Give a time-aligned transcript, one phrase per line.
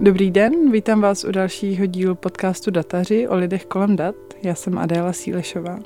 [0.00, 4.14] Dobrý den, vítám vás u dalšího dílu podcastu Dataři o lidech kolem dat.
[4.42, 5.78] Já jsem Adéla Sílešová.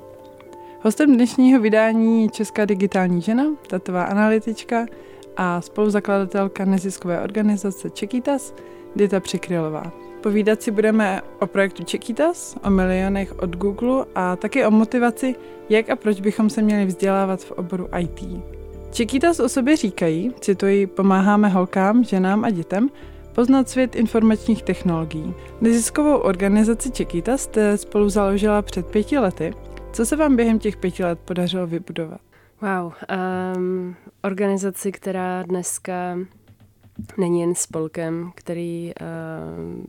[0.80, 4.86] Hostem dnešního vydání je Česká digitální žena, datová analytička
[5.36, 8.54] a spoluzakladatelka neziskové organizace Čekitas,
[8.96, 9.92] Dita Přikrylová.
[10.20, 15.34] Povídat si budeme o projektu Čekitas, o milionech od Google a taky o motivaci,
[15.68, 18.42] jak a proč bychom se měli vzdělávat v oboru IT.
[18.90, 22.88] Čekitas o sobě říkají, cituji, pomáháme holkám, ženám a dětem,
[23.32, 25.34] poznat svět informačních technologií.
[25.60, 29.54] Neziskovou organizaci Čekýta jste spolu založila před pěti lety.
[29.92, 32.20] Co se vám během těch pěti let podařilo vybudovat?
[32.60, 32.92] Wow,
[33.56, 36.18] um, organizaci, která dneska
[37.18, 39.84] není jen spolkem, který um,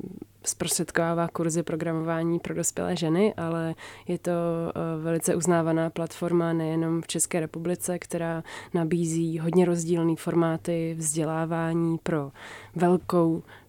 [0.45, 3.75] zprostředkovává kurzy programování pro dospělé ženy, ale
[4.07, 8.43] je to uh, velice uznávaná platforma nejenom v České republice, která
[8.73, 12.31] nabízí hodně rozdílné formáty vzdělávání pro
[12.75, 13.62] velkou Eh,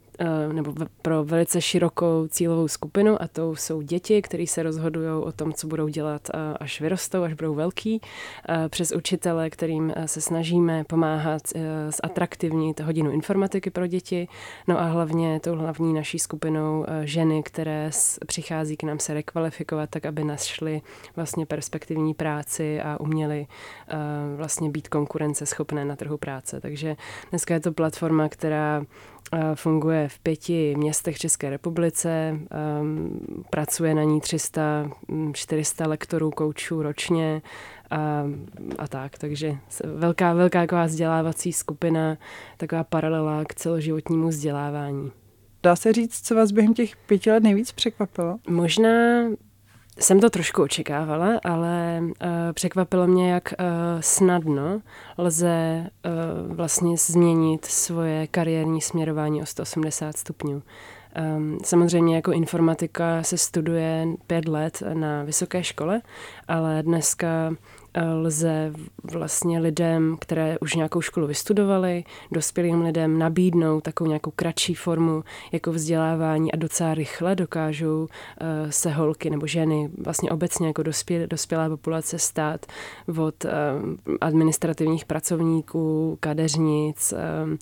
[0.52, 5.52] nebo pro velice širokou cílovou skupinu a to jsou děti, které se rozhodují o tom,
[5.52, 8.00] co budou dělat eh, až vyrostou, až budou velký,
[8.48, 11.42] eh, přes učitele, kterým se snažíme pomáhat
[12.02, 14.28] zatraktivnit hodinu informatiky pro děti,
[14.68, 17.90] no a hlavně tou hlavní naší skupinou ženy, které
[18.26, 20.82] přichází k nám se rekvalifikovat, tak aby našly
[21.16, 23.46] vlastně perspektivní práci a uměli
[24.36, 26.60] vlastně být konkurenceschopné na trhu práce.
[26.60, 26.96] Takže
[27.30, 28.84] dneska je to platforma, která
[29.54, 32.38] Funguje v pěti městech České republice,
[33.50, 34.90] pracuje na ní 300,
[35.32, 37.42] 400 lektorů, koučů ročně
[37.90, 38.24] a,
[38.78, 39.18] a tak.
[39.18, 42.16] Takže velká, velká taková vzdělávací skupina,
[42.56, 45.12] taková paralela k celoživotnímu vzdělávání.
[45.62, 48.38] Dá se říct, co vás během těch pěti let nejvíc překvapilo?
[48.48, 48.88] Možná
[50.00, 52.08] jsem to trošku očekávala, ale uh,
[52.52, 53.66] překvapilo mě, jak uh,
[54.00, 54.80] snadno
[55.18, 55.86] lze
[56.46, 60.62] uh, vlastně změnit svoje kariérní směrování o 180 stupňů.
[61.36, 66.02] Um, samozřejmě jako informatika se studuje pět let na vysoké škole,
[66.48, 67.54] ale dneska
[68.02, 68.72] lze
[69.12, 75.72] vlastně lidem, které už nějakou školu vystudovali, dospělým lidem nabídnout takovou nějakou kratší formu jako
[75.72, 78.08] vzdělávání a docela rychle dokážou uh,
[78.70, 82.66] se holky nebo ženy vlastně obecně jako dospěl, dospělá populace stát
[83.18, 83.50] od uh,
[84.20, 87.58] administrativních pracovníků, kadeřnic, um,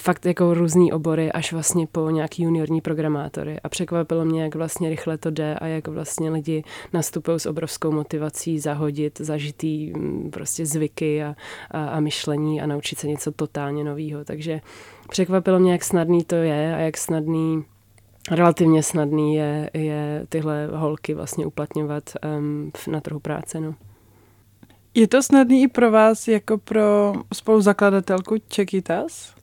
[0.00, 3.60] fakt jako různý obory až vlastně po nějaký juniorní programátory.
[3.64, 7.92] A překvapilo mě, jak vlastně rychle to jde a jak vlastně lidi nastupují s obrovskou
[7.92, 11.34] motivací zahodit, zažít zažitý mm, prostě zvyky a,
[11.70, 14.24] a, a myšlení a naučit se něco totálně nového.
[14.24, 14.60] Takže
[15.08, 17.64] překvapilo mě, jak snadný to je a jak snadný
[18.30, 22.04] relativně snadný je, je tyhle holky vlastně uplatňovat
[22.38, 23.60] um, na trhu práce.
[23.60, 23.74] No.
[24.94, 29.34] Je to snadný i pro vás jako pro spoluzakladatelku Čekitas?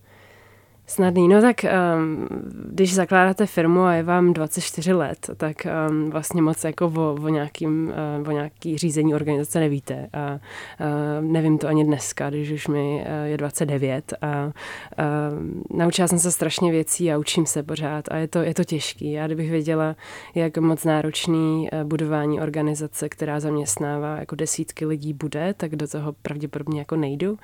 [0.92, 1.28] Snadný.
[1.28, 2.28] No tak um,
[2.66, 7.28] když zakládáte firmu a je vám 24 let, tak um, vlastně moc jako o, o,
[7.30, 10.10] nějakým, uh, o nějaký řízení organizace nevíte.
[10.14, 14.14] A uh, nevím to ani dneska, když už mi uh, je 29.
[14.22, 18.54] A uh, naučila jsem se strašně věcí a učím se pořád a je to, je
[18.54, 19.12] to těžký.
[19.12, 19.96] Já kdybych věděla,
[20.36, 26.14] jak moc náročný uh, budování organizace, která zaměstnává jako desítky lidí bude, tak do toho
[26.22, 27.38] pravděpodobně jako nejdu, uh,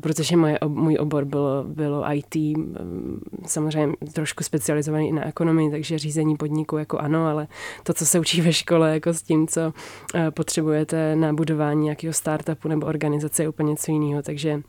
[0.00, 2.36] protože moje, můj obor bylo, bylo IT,
[3.46, 7.48] samozřejmě trošku specializovaný na ekonomii, takže řízení podniku jako ano, ale
[7.82, 9.72] to, co se učí ve škole, jako s tím, co
[10.14, 14.22] eh, potřebujete na budování nějakého startupu nebo organizace, je úplně něco jiného.
[14.22, 14.62] Takže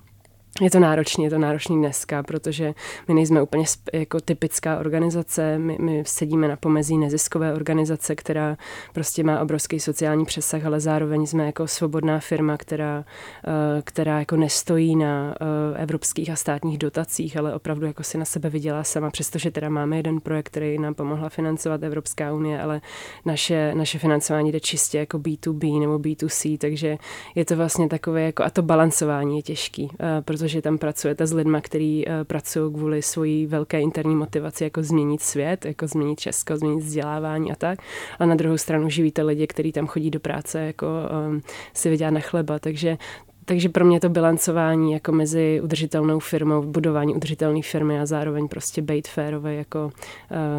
[0.62, 2.74] je to náročné, je to náročný dneska, protože
[3.08, 8.58] my nejsme úplně jako typická organizace, my, my sedíme na pomezí neziskové organizace, která
[8.94, 13.06] prostě má obrovský sociální přesah, ale zároveň jsme jako svobodná firma, která,
[13.48, 18.26] eh, která jako nestojí na eh, evropských a státních dotacích, ale opravdu jako si na
[18.26, 22.82] sebe vydělá sama, přestože teda máme jeden projekt, který nám pomohla financovat Evropská unie, ale
[23.26, 26.98] naše, naše financování jde čistě jako B2B nebo B2C, takže
[27.36, 31.28] je to vlastně takové jako a to balancování je těžký, eh, protože protože tam pracujete
[31.28, 36.20] s lidmi, kteří uh, pracují kvůli svojí velké interní motivaci, jako změnit svět, jako změnit
[36.20, 37.80] Česko, změnit vzdělávání a tak.
[38.20, 40.88] A na druhou stranu živíte lidi, kteří tam chodí do práce, jako
[41.28, 41.42] um,
[41.74, 42.60] si vydělat na chleba.
[42.60, 42.98] Takže
[43.46, 48.82] takže pro mě to bilancování jako mezi udržitelnou firmou, budování udržitelné firmy a zároveň prostě
[48.82, 49.92] být férové jako,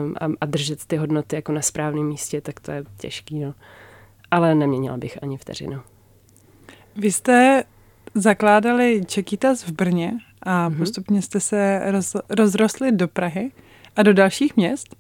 [0.00, 3.40] um, a, a držet ty hodnoty jako na správném místě, tak to je těžký.
[3.40, 3.54] No.
[4.30, 5.80] Ale neměnila bych ani vteřinu.
[6.96, 7.64] Vy jste
[8.16, 10.78] zakládali Čekitas v Brně a mm-hmm.
[10.78, 13.50] postupně jste se roz, rozrostli do Prahy
[13.96, 14.96] a do dalších měst.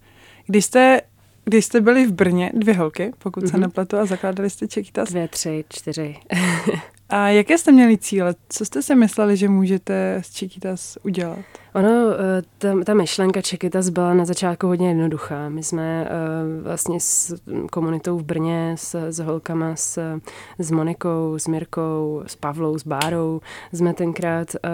[0.46, 1.00] Když jste,
[1.44, 3.50] když jste byli v Brně, dvě holky, pokud mm-hmm.
[3.50, 3.60] se mhm.
[3.60, 5.08] nepletu, a zakládali jste Čekitas.
[5.08, 6.16] Dvě, tři, čtyři.
[7.08, 8.34] A jaké jste měli cíle?
[8.48, 11.38] Co jste si mysleli, že můžete s Chiquitas udělat?
[11.74, 15.48] Ono, eh, ta, ta myšlenka Chiquitas byla na začátku hodně jednoduchá.
[15.48, 17.34] My jsme uh, vlastně s
[17.72, 20.18] komunitou v Brně, s, s holkama, s,
[20.58, 23.40] s Monikou, s Mirkou, s Pavlou, s Bárou,
[23.72, 24.70] jsme tenkrát uh,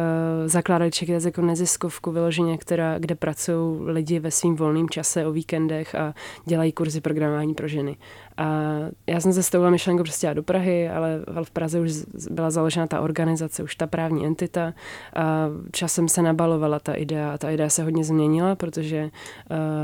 [0.47, 5.95] zakládali Chiquitas jako neziskovku vyloženě, která, kde pracují lidi ve svým volném čase o víkendech
[5.95, 6.15] a
[6.45, 7.97] dělají kurzy programování pro ženy.
[8.43, 11.93] A já jsem se s tou myšlenkou prostě do Prahy, ale v Praze už
[12.31, 14.75] byla založena ta organizace, už ta právní entita.
[15.17, 19.11] A časem se nabalovala ta idea a ta idea se hodně změnila, protože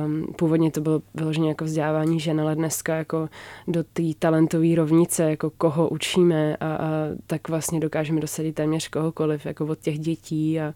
[0.07, 3.29] um, původně to bylo vyloženě jako vzdělávání žen, ale dneska jako
[3.69, 6.89] do té talentové rovnice, jako koho učíme a, a
[7.27, 10.75] tak vlastně dokážeme dosadit téměř kohokoliv, jako od těch dětí a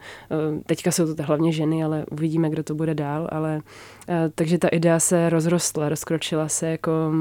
[0.50, 3.56] um, teďka jsou to hlavně ženy, ale uvidíme, kdo to bude dál, ale
[4.08, 7.12] uh, takže ta idea se rozrostla, rozkročila se jako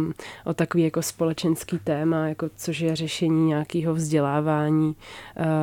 [0.52, 4.96] o takový jako společenský téma, jako což je řešení nějakého vzdělávání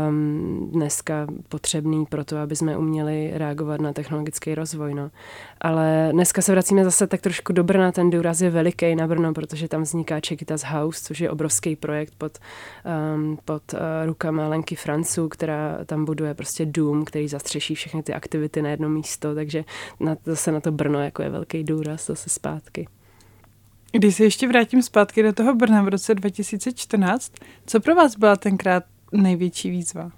[0.08, 4.94] um, dneska potřebný pro to, aby jsme uměli reagovat na technologický rozvoj.
[4.94, 5.11] No.
[5.61, 9.35] Ale dneska se vracíme zase tak trošku do Brna, ten důraz je veliký na Brno,
[9.35, 12.38] protože tam vzniká Čekitas House, což je obrovský projekt pod,
[13.14, 18.14] um, pod uh, rukama Lenky Francu, která tam buduje prostě dům, který zastřeší všechny ty
[18.14, 19.64] aktivity na jedno místo, takže
[20.00, 22.88] na, zase na to Brno jako je velký důraz zase zpátky.
[23.93, 27.32] Když se ještě vrátím zpátky do toho Brna v roce 2014,
[27.67, 30.11] co pro vás byla tenkrát největší výzva?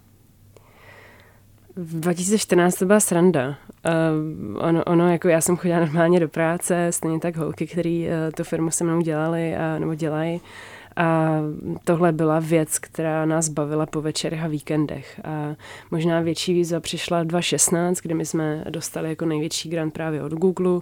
[1.77, 3.49] V 2014 to byla sranda.
[3.49, 8.33] Uh, ono, ono, jako já jsem chodila normálně do práce, stejně tak holky, které uh,
[8.37, 10.41] tu firmu se mnou dělali a, nebo dělají.
[10.97, 11.41] A
[11.85, 15.21] tohle byla věc, která nás bavila po večerech a víkendech.
[15.25, 15.57] A
[15.91, 20.81] možná větší výzva přišla 2016, kdy my jsme dostali jako největší grant právě od Google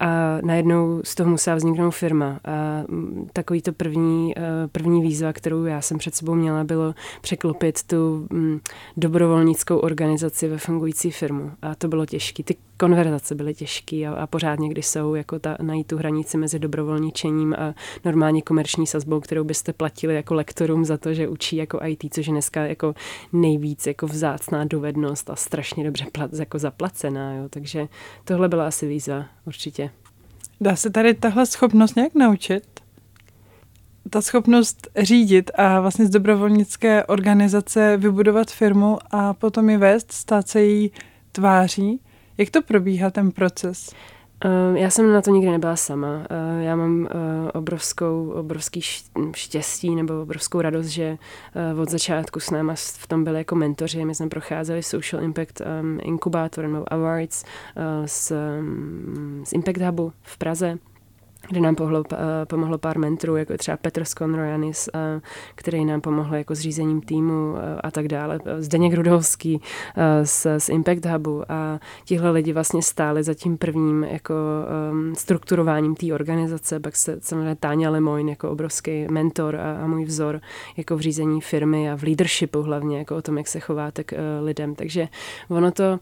[0.00, 2.40] a najednou z toho musela vzniknout firma.
[2.44, 2.84] A
[3.32, 4.42] takový to první, eh,
[4.72, 8.60] první výzva, kterou já jsem před sebou měla, bylo překlopit tu mm,
[8.96, 11.52] dobrovolnickou organizaci ve fungující firmu.
[11.62, 12.42] A to bylo těžké.
[12.42, 16.58] Ty konverzace byly těžké a, a pořád někdy jsou jako ta, najít tu hranici mezi
[16.58, 17.74] dobrovolničením a
[18.04, 22.26] normální komerční sazbou, kterou byste platili jako lektorům za to, že učí jako IT, což
[22.26, 22.94] je dneska jako
[23.32, 27.34] nejvíc jako vzácná dovednost a strašně dobře plat, jako zaplacená.
[27.34, 27.48] Jo.
[27.50, 27.88] Takže
[28.24, 29.90] tohle byla asi výzva určitě.
[30.60, 32.64] Dá se tady tahle schopnost nějak naučit?
[34.10, 40.48] Ta schopnost řídit a vlastně z dobrovolnické organizace vybudovat firmu a potom ji vést, stát
[40.48, 40.92] se její
[41.32, 42.00] tváří.
[42.38, 43.94] Jak to probíhá ten proces?
[44.44, 46.16] Uh, já jsem na to nikdy nebyla sama.
[46.16, 47.08] Uh, já mám uh,
[47.54, 48.80] obrovskou, obrovský
[49.34, 51.18] štěstí nebo obrovskou radost, že
[51.82, 54.04] od začátku s náma v tom byli jako mentoři.
[54.04, 57.44] My jsme procházeli Social Impact um, Inkubator nebo Awards
[58.00, 58.06] um,
[59.44, 60.78] z Impact Hubu v Praze
[61.48, 65.20] kde nám pohlo, eh, pomohlo pár mentorů, jako třeba Petr Skonrojanis, eh,
[65.54, 68.40] který nám pomohl jako s řízením týmu eh, a tak dále.
[68.58, 69.60] Zdeněk Rudolský
[70.22, 74.34] z, z Impact Hubu a tihle lidi vlastně stáli za tím prvním jako
[74.92, 80.04] um, strukturováním té organizace, pak se samozřejmě Táňa Lemoyne jako obrovský mentor a, a můj
[80.04, 80.40] vzor
[80.76, 84.40] jako v řízení firmy a v leadershipu hlavně, jako o tom, jak se chováte k
[84.42, 84.74] lidem.
[84.74, 85.08] Takže
[85.48, 85.98] ono to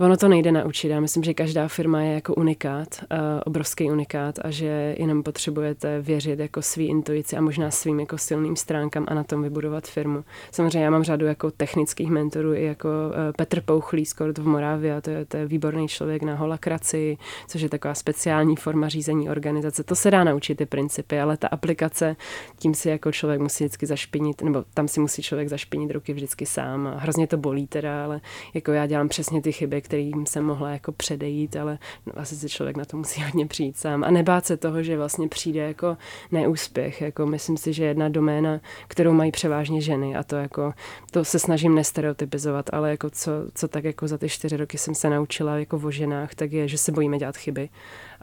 [0.00, 0.88] Ono to nejde naučit.
[0.88, 6.00] Já myslím, že každá firma je jako unikát, uh, obrovský unikát a že jenom potřebujete
[6.00, 10.24] věřit jako svý intuici a možná svým jako silným stránkám a na tom vybudovat firmu.
[10.50, 14.46] Samozřejmě já mám řadu jako technických mentorů, i jako uh, Petr Pouchlý z Kort v
[14.46, 18.88] Moravě, a to je, to je výborný člověk na holakraci, což je taková speciální forma
[18.88, 19.84] řízení organizace.
[19.84, 22.16] To se dá naučit ty principy, ale ta aplikace,
[22.58, 26.46] tím si jako člověk musí vždycky zašpinit, nebo tam si musí člověk zašpinit ruky vždycky
[26.46, 28.20] sám a hrozně to bolí teda, ale
[28.54, 32.48] jako já dělám přesně ty chyby, kterým jsem mohla jako předejít, ale no, asi si
[32.48, 34.04] člověk na to musí hodně přijít sám.
[34.04, 35.96] A nebát se toho, že vlastně přijde jako
[36.32, 37.00] neúspěch.
[37.00, 40.72] Jako myslím si, že jedna doména, kterou mají převážně ženy a to jako,
[41.10, 44.94] to se snažím nestereotypizovat, ale jako co, co tak jako za ty čtyři roky jsem
[44.94, 47.68] se naučila jako o ženách, tak je, že se bojíme dělat chyby.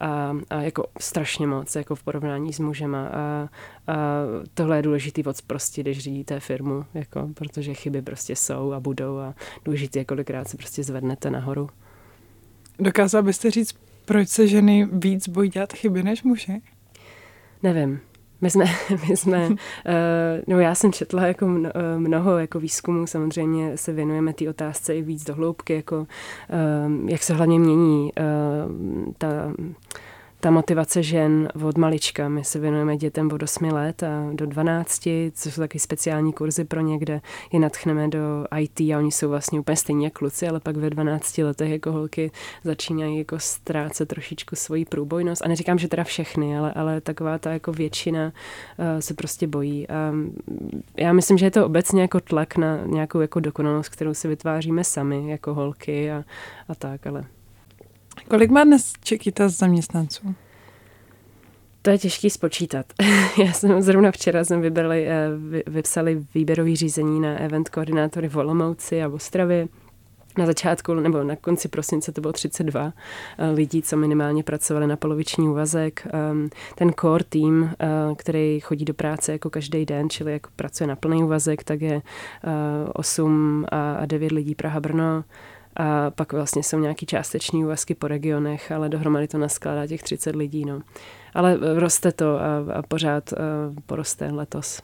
[0.01, 3.07] A, a jako strašně moc, jako v porovnání s mužema.
[3.07, 3.49] A,
[3.87, 3.95] a
[4.53, 9.17] tohle je důležitý od prostě, když řídíte firmu, jako, protože chyby prostě jsou a budou
[9.17, 11.69] a důležité je, kolikrát se prostě zvednete nahoru.
[12.79, 16.61] Dokázal byste říct, proč se ženy víc bojí dělat chyby než muži?
[17.63, 17.99] Nevím.
[18.41, 18.65] My jsme,
[19.09, 19.55] my jsme uh,
[20.47, 21.47] no já jsem četla jako
[21.97, 27.23] mnoho jako výzkumů, samozřejmě se věnujeme té otázce i víc do hloubky, jako uh, jak
[27.23, 28.11] se hlavně mění
[29.17, 29.53] ta
[30.41, 32.29] ta motivace žen od malička.
[32.29, 36.63] My se věnujeme dětem od 8 let a do 12, což jsou taky speciální kurzy
[36.63, 37.21] pro ně, kde
[37.51, 40.89] je natchneme do IT a oni jsou vlastně úplně stejní jako kluci, ale pak ve
[40.89, 42.31] 12 letech jako holky
[42.63, 45.45] začínají jako ztrácet trošičku svoji průbojnost.
[45.45, 49.87] A neříkám, že teda všechny, ale, ale taková ta jako většina uh, se prostě bojí.
[49.89, 50.13] A
[50.97, 54.83] já myslím, že je to obecně jako tlak na nějakou jako dokonalost, kterou si vytváříme
[54.83, 56.23] sami jako holky a,
[56.69, 57.25] a tak, ale
[58.27, 60.35] Kolik má dnes Čekita zaměstnanců?
[61.81, 62.85] To je těžký spočítat.
[63.45, 65.29] Já jsem zrovna včera jsme vybrali, eh,
[65.67, 69.67] vypsali výběrový řízení na event koordinátory v Olomouci a v Ostravě.
[70.37, 72.93] Na začátku nebo na konci prosince to bylo 32
[73.37, 76.07] eh, lidí, co minimálně pracovali na poloviční úvazek.
[76.13, 80.87] Ehm, ten core tým, eh, který chodí do práce jako každý den, čili jako pracuje
[80.87, 82.01] na plný úvazek, tak je
[82.93, 85.23] 8 a 9 lidí Praha-Brno.
[85.75, 90.35] A pak vlastně jsou nějaký částečný úvazky po regionech, ale dohromady to naskládá těch 30
[90.35, 90.65] lidí.
[90.65, 90.81] No.
[91.33, 93.37] Ale roste to a, a pořád a
[93.85, 94.81] poroste letos.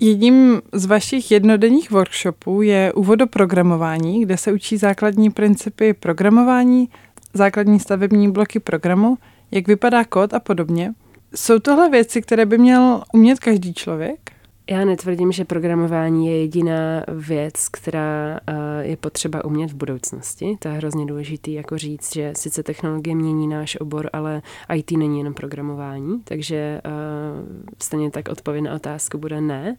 [0.00, 6.88] Jedním z vašich jednodenních workshopů je úvod do programování, kde se učí základní principy programování,
[7.34, 9.18] základní stavební bloky programu,
[9.50, 10.94] jak vypadá kód a podobně.
[11.34, 14.33] Jsou tohle věci, které by měl umět každý člověk?
[14.70, 20.56] Já netvrdím, že programování je jediná věc, která uh, je potřeba umět v budoucnosti.
[20.58, 24.42] To je hrozně důležité jako říct, že sice technologie mění náš obor, ale
[24.74, 29.76] IT není jenom programování, takže uh, stejně tak odpověď na otázku bude ne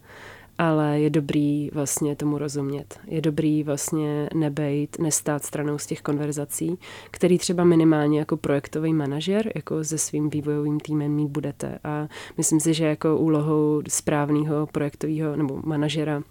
[0.58, 2.98] ale je dobrý vlastně tomu rozumět.
[3.06, 6.78] Je dobrý vlastně nebejt, nestát stranou z těch konverzací,
[7.10, 11.78] který třeba minimálně jako projektový manažer, jako se svým vývojovým týmem mít budete.
[11.84, 16.22] A myslím si, že jako úlohou správného projektového nebo manažera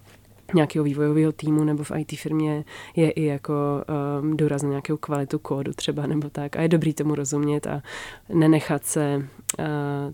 [0.54, 2.66] nějakého vývojového týmu nebo v IT firmě
[2.96, 3.54] je i jako
[4.22, 6.56] um, důraz na nějakou kvalitu kódu třeba nebo tak.
[6.56, 7.82] A je dobrý tomu rozumět a
[8.34, 9.18] nenechat se
[9.60, 9.66] uh,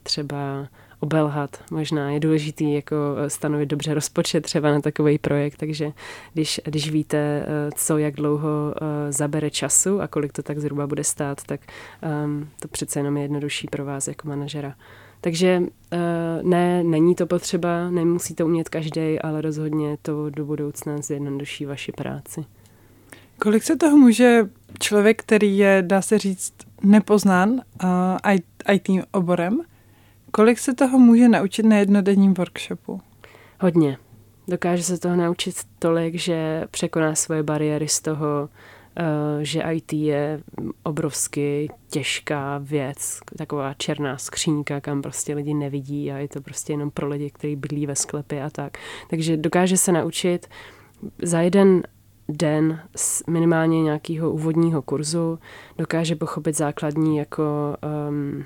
[0.03, 0.67] třeba
[1.01, 1.63] obelhat.
[1.71, 5.91] Možná je důležitý jako eh, stanovit dobře rozpočet třeba na takový projekt, takže
[6.33, 10.87] když, když víte, eh, co, jak dlouho eh, zabere času a kolik to tak zhruba
[10.87, 11.61] bude stát, tak
[12.23, 14.75] um, to přece jenom je jednodušší pro vás jako manažera.
[15.23, 15.61] Takže
[16.41, 21.91] ne, není to potřeba, nemusí to umět každý, ale rozhodně to do budoucna zjednoduší vaši
[21.91, 22.45] práci.
[23.39, 26.53] Kolik se toho může člověk, který je, dá se říct,
[26.83, 29.61] nepoznán uh, IT oborem,
[30.31, 33.01] Kolik se toho může naučit na jednodenním workshopu?
[33.59, 33.97] Hodně.
[34.47, 38.49] Dokáže se toho naučit tolik, že překoná svoje bariéry z toho,
[38.95, 39.03] eh,
[39.45, 40.41] že IT je
[40.83, 46.91] obrovsky těžká věc, taková černá skřínka, kam prostě lidi nevidí a je to prostě jenom
[46.91, 48.77] pro lidi, kteří bydlí ve sklepě a tak.
[49.09, 50.47] Takže dokáže se naučit
[51.21, 51.83] za jeden
[52.29, 55.39] den z minimálně nějakého úvodního kurzu,
[55.77, 57.77] dokáže pochopit základní jako
[58.09, 58.45] um,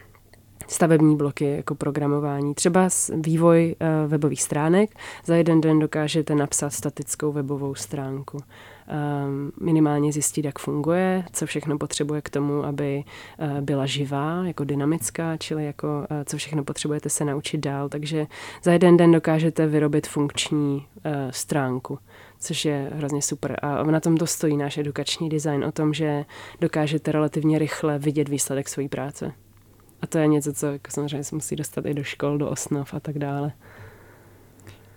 [0.67, 2.55] stavební bloky jako programování.
[2.55, 4.89] Třeba vývoj uh, webových stránek.
[5.25, 8.37] Za jeden den dokážete napsat statickou webovou stránku.
[8.37, 13.03] Um, minimálně zjistit, jak funguje, co všechno potřebuje k tomu, aby
[13.39, 17.89] uh, byla živá, jako dynamická, čili jako uh, co všechno potřebujete se naučit dál.
[17.89, 18.27] Takže
[18.63, 20.87] za jeden den dokážete vyrobit funkční
[21.29, 21.99] stránku
[22.39, 23.59] což je hrozně super.
[23.61, 26.25] A na tom to stojí náš edukační design, o tom, že
[26.61, 29.31] dokážete relativně rychle vidět výsledek své práce.
[30.05, 32.93] A to je něco, co jako samozřejmě se musí dostat i do škol, do osnov
[32.93, 33.51] a tak dále.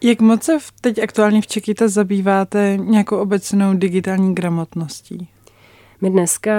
[0.03, 5.29] Jak moc se teď aktuálně v Čekýta zabýváte nějakou obecnou digitální gramotností?
[6.01, 6.53] My dneska,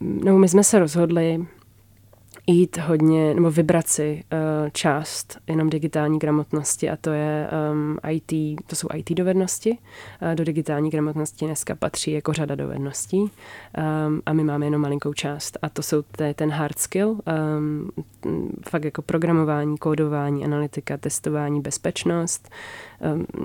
[0.00, 1.46] no my jsme se rozhodli,
[2.52, 8.60] jít hodně, nebo vybrat si uh, část jenom digitální gramotnosti a to je um, IT,
[8.66, 9.70] to jsou IT dovednosti.
[9.70, 13.30] Uh, do digitální gramotnosti dneska patří jako řada dovedností um,
[14.26, 17.18] a my máme jenom malinkou část a to jsou te, ten hard skill,
[17.58, 17.90] um,
[18.68, 22.48] fakt jako programování, kódování, analytika, testování, bezpečnost,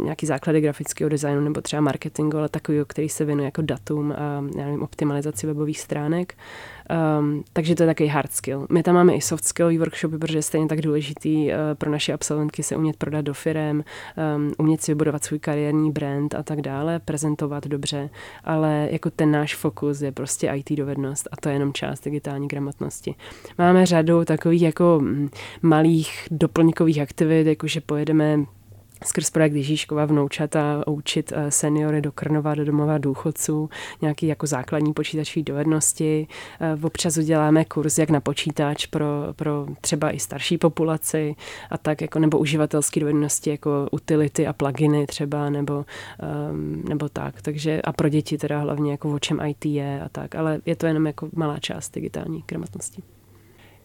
[0.04, 4.44] nějaký základy grafického designu nebo třeba marketingu, ale takový, který se věnuje jako datum a
[4.58, 6.34] já nevím, optimalizaci webových stránek.
[7.20, 8.68] Um, takže to je takový hard skill.
[8.70, 12.14] My tam máme i soft skillový workshopy, protože je stejně tak důležitý uh, pro naše
[12.14, 13.84] absolventky se umět prodat do firem,
[14.36, 18.10] um, umět si vybudovat svůj kariérní brand a tak dále, prezentovat dobře,
[18.44, 22.48] ale jako ten náš fokus je prostě IT dovednost a to je jenom část digitální
[22.48, 23.16] gramotnosti.
[23.58, 25.30] Máme řadu takových jako mm,
[25.62, 28.40] malých doplňkových aktivit, jakože pojedeme
[29.06, 33.70] skrz projekt Ježíškova vnoučata učit eh, seniory do Krnova, do domova důchodců,
[34.02, 36.28] nějaký jako základní počítačové dovednosti.
[36.60, 41.36] Eh, občas uděláme kurz jak na počítač pro, pro třeba i starší populaci
[41.70, 45.86] a tak jako nebo uživatelské dovednosti jako utility a pluginy třeba nebo,
[46.52, 47.42] um, nebo tak.
[47.42, 50.76] Takže a pro děti teda hlavně jako o čem IT je a tak, ale je
[50.76, 53.04] to jenom jako malá část digitální gramotnosti.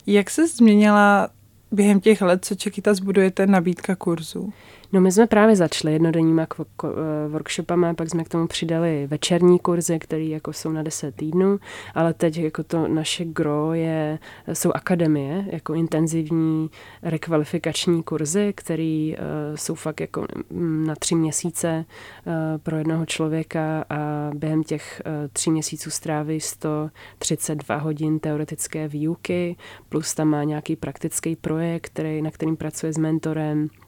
[0.07, 1.29] Jak se změnila
[1.73, 4.53] během těch let, co Čekytas budujete, nabídka kurzů?
[4.93, 6.89] No my jsme právě začali jednodenníma eh,
[7.29, 11.61] workshopama, pak jsme k tomu přidali večerní kurzy, které jako jsou na 10 týdnů,
[11.95, 14.19] ale teď jako to naše gro je,
[14.53, 16.71] jsou akademie, jako intenzivní
[17.03, 21.85] rekvalifikační kurzy, které uh, jsou fakt jako mm, na tři měsíce
[22.27, 29.57] uh, pro jednoho člověka a během těch uh, tří měsíců stráví 132 hodin teoretické výuky,
[29.89, 33.88] plus tam má nějaký praktický projekt, který, na kterým pracuje s mentorem, Eh,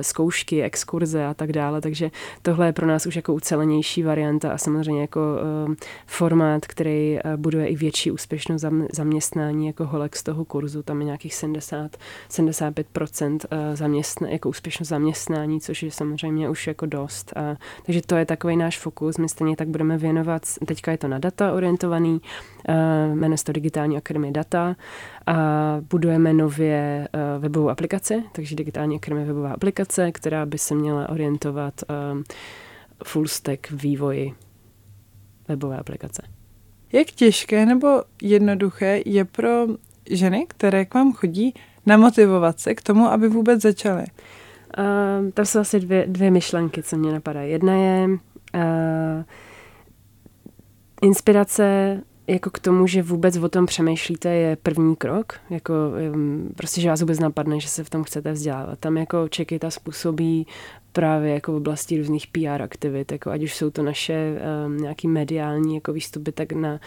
[0.00, 2.10] zkoušky, exkurze a tak dále, takže
[2.42, 5.74] tohle je pro nás už jako ucelenější varianta a samozřejmě jako uh,
[6.06, 11.04] formát, který uh, buduje i větší úspěšnost zaměstnání jako holek z toho kurzu, tam je
[11.04, 11.96] nějakých 70,
[12.30, 13.38] 75%
[13.74, 17.32] zaměstna, jako úspěšnost zaměstnání, což je samozřejmě už jako dost.
[17.36, 21.08] A, takže to je takový náš fokus, my stejně tak budeme věnovat, teďka je to
[21.08, 22.20] na data orientovaný,
[23.14, 24.76] jmenuje se to Digitální akademie data
[25.26, 31.08] a budujeme nově uh, webovou aplikaci, takže Digitální akademie webová aplikace, která by se měla
[31.08, 31.74] orientovat
[32.12, 32.24] um,
[33.04, 34.34] full stack vývoji
[35.48, 36.22] webové aplikace.
[36.92, 39.66] Jak těžké nebo jednoduché je pro
[40.10, 41.54] ženy, které k vám chodí,
[41.86, 44.04] namotivovat se k tomu, aby vůbec začaly?
[44.78, 47.52] Uh, tam jsou asi dvě, dvě myšlenky, co mě napadají.
[47.52, 48.12] Jedna je uh,
[51.02, 52.00] inspirace
[52.32, 55.32] jako k tomu, že vůbec o tom přemýšlíte, je první krok.
[55.50, 55.74] Jako,
[56.56, 58.78] prostě, že vás vůbec napadne, že se v tom chcete vzdělávat.
[58.78, 60.46] Tam jako ta způsobí
[60.92, 65.08] právě jako v oblasti různých PR aktivit, jako ať už jsou to naše um, nějaký
[65.08, 66.80] mediální jako výstupy, tak na,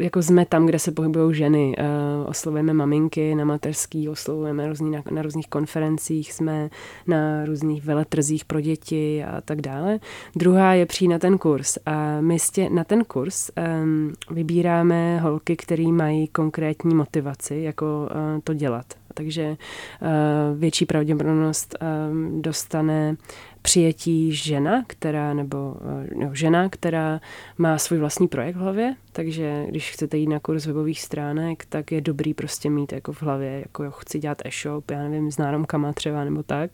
[0.00, 1.76] jako jsme tam, kde se pohybují ženy.
[1.78, 6.70] Uh, oslovujeme maminky na mateřský, oslovujeme různý, na, na různých konferencích, jsme
[7.06, 9.98] na různých veletrzích pro děti a tak dále.
[10.36, 13.50] Druhá je přijít na ten kurz a my stě, na ten kurz
[13.82, 19.01] um, vybíráme holky, které mají konkrétní motivaci, jako uh, to dělat.
[19.14, 21.76] Takže uh, větší pravděpodobnost
[22.10, 23.16] um, dostane
[23.62, 25.76] přijetí žena, která, nebo
[26.16, 27.20] no, žena, která
[27.58, 31.92] má svůj vlastní projekt v hlavě, takže když chcete jít na kurz webových stránek, tak
[31.92, 35.38] je dobrý prostě mít jako v hlavě, jako jo, chci dělat e-shop, já nevím, s
[35.38, 36.70] náramkama třeba nebo tak,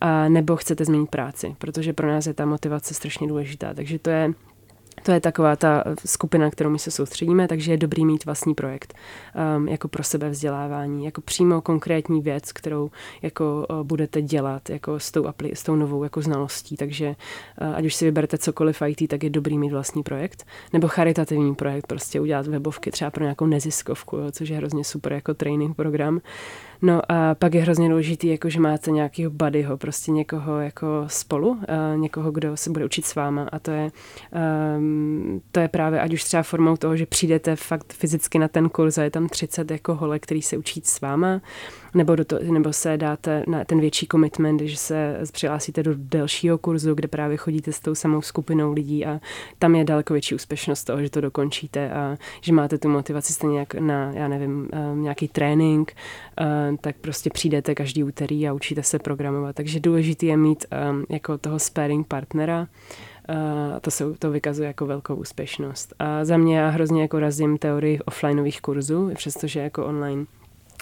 [0.00, 4.10] a nebo chcete změnit práci, protože pro nás je ta motivace strašně důležitá, takže to
[4.10, 4.32] je
[5.02, 8.94] to je taková ta skupina, kterou my se soustředíme, takže je dobrý mít vlastní projekt
[9.56, 12.90] um, jako pro sebe vzdělávání, jako přímo konkrétní věc, kterou
[13.22, 16.76] jako uh, budete dělat jako s tou, apli- s tou novou jako znalostí.
[16.76, 17.08] Takže
[17.60, 20.44] uh, ať už si vyberete cokoliv IT, tak je dobrý mít vlastní projekt.
[20.72, 25.12] Nebo charitativní projekt, prostě udělat webovky třeba pro nějakou neziskovku, jo, což je hrozně super
[25.12, 26.20] jako training program.
[26.82, 31.48] No a pak je hrozně důležitý, jako že máte nějakého buddyho, prostě někoho jako spolu,
[31.48, 31.56] uh,
[31.96, 33.90] někoho, kdo se bude učit s váma a to je,
[34.76, 34.81] um,
[35.52, 38.98] to je právě ať už třeba formou toho, že přijdete fakt fyzicky na ten kurz
[38.98, 41.40] a je tam 30 jako hole, který se učí s váma,
[41.94, 46.58] nebo, do to, nebo se dáte na ten větší commitment, že se přihlásíte do delšího
[46.58, 49.20] kurzu, kde právě chodíte s tou samou skupinou lidí a
[49.58, 53.58] tam je daleko větší úspěšnost toho, že to dokončíte a že máte tu motivaci stejně
[53.58, 55.92] jak na, já nevím, um, nějaký trénink,
[56.70, 59.56] um, tak prostě přijdete každý úterý a učíte se programovat.
[59.56, 60.64] Takže důležité je mít
[61.08, 62.68] jako toho sparing partnera,
[63.28, 65.94] a to, se, to vykazuje jako velkou úspěšnost.
[65.98, 70.26] A za mě já hrozně jako razím teorii offlineových kurzů, přestože jako online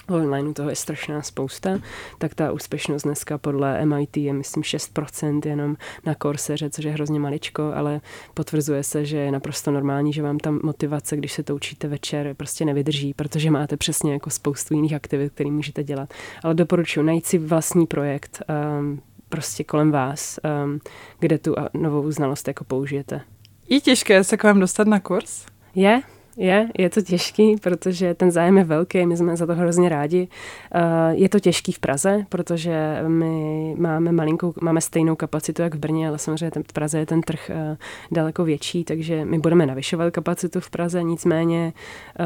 [0.09, 1.79] online toho je strašná spousta,
[2.17, 7.19] tak ta úspěšnost dneska podle MIT je myslím 6% jenom na Courseře, což je hrozně
[7.19, 8.01] maličko, ale
[8.33, 12.33] potvrzuje se, že je naprosto normální, že vám tam motivace, když se to učíte večer,
[12.33, 16.13] prostě nevydrží, protože máte přesně jako spoustu jiných aktivit, které můžete dělat.
[16.43, 18.41] Ale doporučuji najít si vlastní projekt
[18.79, 20.79] um, prostě kolem vás, um,
[21.19, 23.21] kde tu novou znalost jako použijete.
[23.69, 25.45] Je těžké se k vám dostat na kurz?
[25.75, 26.01] Je,
[26.37, 30.27] je, je to těžký, protože ten zájem je velký, my jsme za to hrozně rádi.
[30.75, 30.79] Eh,
[31.11, 36.07] je to těžký v Praze, protože my máme malinkou, máme stejnou kapacitu jak v Brně,
[36.07, 37.77] ale samozřejmě v Praze je ten trh eh,
[38.11, 41.73] daleko větší, takže my budeme navyšovat kapacitu v Praze, nicméně
[42.19, 42.25] eh,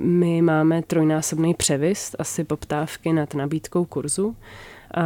[0.00, 4.36] my máme trojnásobný převis asi poptávky nad nabídkou kurzu.
[4.96, 5.04] A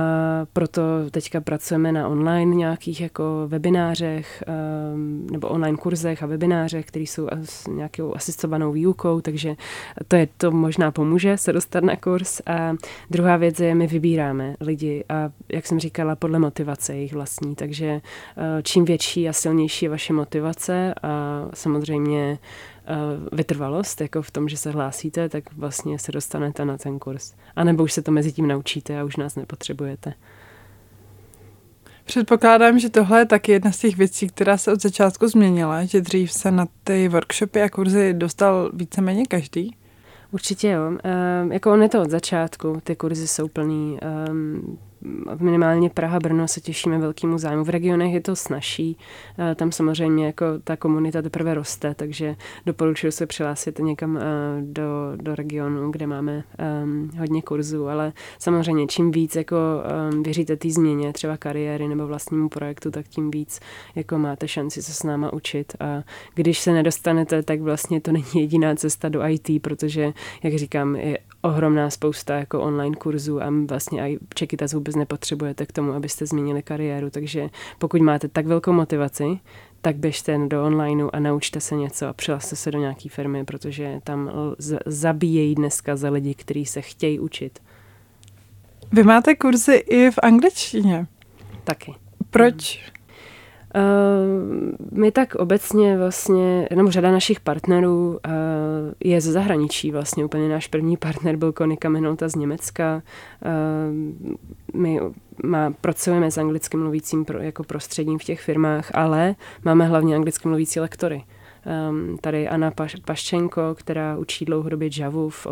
[0.53, 7.03] proto teďka pracujeme na online nějakých jako webinářech ehm, nebo online kurzech a webinářech, které
[7.03, 9.57] jsou s nějakou asistovanou výukou, takže
[10.09, 12.41] to je to možná pomůže se dostat na kurz.
[12.47, 12.77] A
[13.11, 17.87] druhá věc je, my vybíráme lidi a jak jsem říkala, podle motivace jejich vlastní, takže
[17.87, 22.39] eh, čím větší a silnější je vaše motivace a samozřejmě
[23.33, 27.35] vytrvalost, jako v tom, že se hlásíte, tak vlastně se dostanete na ten kurz.
[27.57, 30.15] A nebo už se to mezi tím naučíte a už nás nepotřebujete.
[32.05, 36.01] Předpokládám, že tohle je taky jedna z těch věcí, která se od začátku změnila, že
[36.01, 39.77] dřív se na ty workshopy a kurzy dostal víceméně každý.
[40.31, 40.83] Určitě jo.
[40.89, 43.99] Um, jako on je to od začátku, ty kurzy jsou plný.
[44.29, 44.79] Um,
[45.41, 47.65] minimálně Praha, Brno se těšíme velkému zájmu.
[47.65, 48.97] V regionech je to snažší,
[49.39, 54.23] eh, tam samozřejmě jako ta komunita teprve roste, takže doporučuji se přihlásit někam eh,
[54.63, 54.83] do,
[55.17, 56.45] do regionu, kde máme
[56.83, 59.57] um, hodně kurzů, ale samozřejmě čím víc jako
[60.13, 63.61] um, věříte té změně, třeba kariéry nebo vlastnímu projektu, tak tím víc
[63.95, 66.03] jako máte šanci se s náma učit a
[66.35, 71.19] když se nedostanete, tak vlastně to není jediná cesta do IT, protože, jak říkám, je
[71.43, 76.63] ohromná spousta jako online kurzů a vlastně i Čekytas vůbec nepotřebujete k tomu, abyste změnili
[76.63, 79.39] kariéru, takže pokud máte tak velkou motivaci,
[79.81, 84.01] tak běžte do onlineu a naučte se něco a přihlaste se do nějaké firmy, protože
[84.05, 84.31] tam
[84.87, 87.59] zabíjejí dneska za lidi, kteří se chtějí učit.
[88.93, 91.07] Vy máte kurzy i v angličtině?
[91.65, 91.95] Taky.
[92.31, 92.91] Proč?
[93.75, 98.19] Uh, my tak obecně vlastně, nebo řada našich partnerů uh,
[99.05, 100.25] je ze zahraničí vlastně.
[100.25, 103.03] Úplně náš první partner byl Konika Minolta z Německa.
[103.45, 105.01] Uh, my
[105.45, 110.49] má, pracujeme s anglicky mluvícím pro, jako prostředím v těch firmách, ale máme hlavně anglicky
[110.49, 111.25] mluvící lektory.
[111.91, 115.47] Um, tady Anna Paš, Paščenko, která učí dlouhodobě Javu v,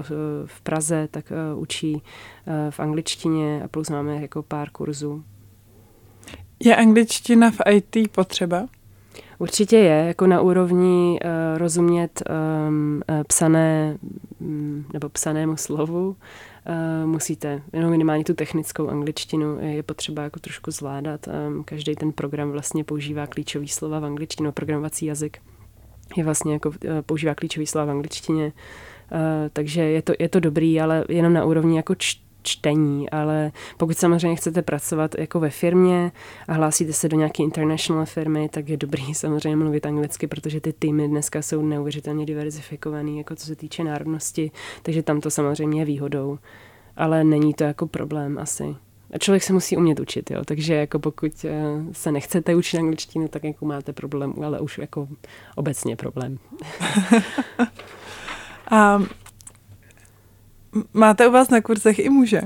[0.46, 2.00] v Praze, tak uh, učí uh,
[2.70, 5.24] v angličtině a plus máme jako pár kurzů
[6.60, 8.66] je angličtina v IT potřeba?
[9.38, 12.22] Určitě je, jako na úrovni uh, rozumět
[12.68, 13.98] um, psané
[14.40, 16.08] um, nebo psanému slovu.
[16.08, 21.28] Uh, musíte, jenom minimálně tu technickou angličtinu je potřeba jako trošku zvládat.
[21.28, 25.38] Um, každý ten program vlastně používá klíčový slova v angličtině, programovací jazyk
[26.16, 26.74] je vlastně jako uh,
[27.06, 29.18] používá klíčový slova v angličtině, uh,
[29.52, 31.94] takže je to, je to dobrý, ale jenom na úrovni jako
[32.46, 36.12] čtení, ale pokud samozřejmě chcete pracovat jako ve firmě
[36.48, 40.72] a hlásíte se do nějaké international firmy, tak je dobrý samozřejmě mluvit anglicky, protože ty
[40.72, 44.50] týmy dneska jsou neuvěřitelně diverzifikovaný, jako co se týče národnosti,
[44.82, 46.38] takže tam to samozřejmě je výhodou.
[46.96, 48.76] Ale není to jako problém asi.
[49.12, 50.44] A člověk se musí umět učit, jo.
[50.44, 51.52] Takže jako pokud eh,
[51.92, 55.08] se nechcete učit angličtinu, tak jako máte problém, ale už jako
[55.56, 56.38] obecně problém.
[58.70, 59.02] a
[60.94, 62.40] Máte u vás na kurzech i muže?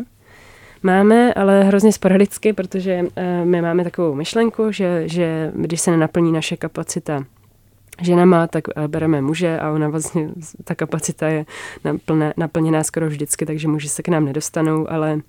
[0.83, 3.09] Máme, ale hrozně sporadicky, protože uh,
[3.45, 7.25] my máme takovou myšlenku, že, že když se nenaplní naše kapacita
[8.01, 10.29] ženama, tak uh, bereme muže a ona vlastně,
[10.65, 11.45] ta kapacita je
[11.85, 15.21] naplné, naplněná skoro vždycky, takže muži se k nám nedostanou, ale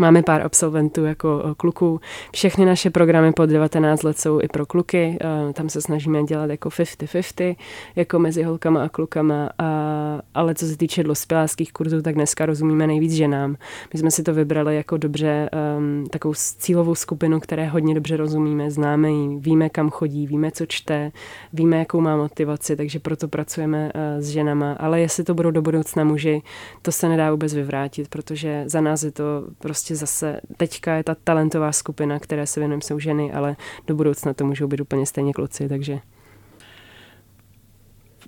[0.00, 2.00] Máme pár absolventů jako eh, kluků.
[2.32, 5.18] Všechny naše programy pod 19 let jsou i pro kluky.
[5.20, 7.56] Eh, tam se snažíme dělat jako 50-50,
[7.96, 9.50] jako mezi holkama a klukama.
[9.58, 13.56] A, ale co se týče dospěláckých kurzů, tak dneska rozumíme nejvíc ženám.
[13.92, 18.70] My jsme si to vybrali jako dobře, um, takovou cílovou skupinu, které hodně dobře rozumíme,
[18.70, 21.12] známe ji, víme, kam chodí, víme, co čte,
[21.52, 24.72] víme, jakou má motivaci, takže proto pracujeme uh, s ženama.
[24.72, 26.42] Ale jestli to budou do budoucna muži,
[26.82, 29.24] to se nedá vůbec vyvrátit, protože za nás je to
[29.58, 33.94] prostě prostě zase teďka je ta talentová skupina, které se věnujeme, jsou ženy, ale do
[33.94, 35.98] budoucna to můžou být úplně stejně kluci, takže...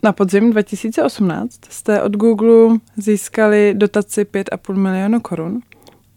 [0.02, 5.60] Na podzim 2018 jste od Google získali dotaci 5,5 milionu korun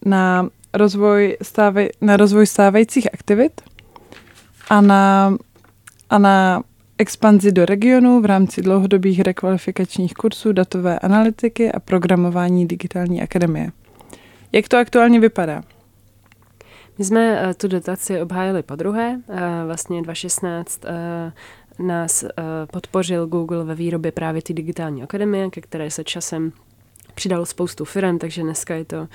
[0.06, 3.62] na rozvoj, stávej, na rozvoj stávajících aktivit
[4.70, 5.38] a na,
[6.10, 6.64] a na
[6.98, 13.72] expanzi do regionu v rámci dlouhodobých rekvalifikačních kursů datové analytiky a programování digitální akademie.
[14.52, 15.64] Jak to aktuálně vypadá?
[16.98, 19.20] My jsme uh, tu dotaci obhájili po druhé.
[19.28, 21.34] Uh, vlastně 2016 uh, eh,
[21.84, 22.26] nás
[22.72, 26.52] podpořil Google ve výrobě právě ty digitální akademie, ke které se časem
[27.16, 29.08] přidalo spoustu firm, takže dneska je to uh,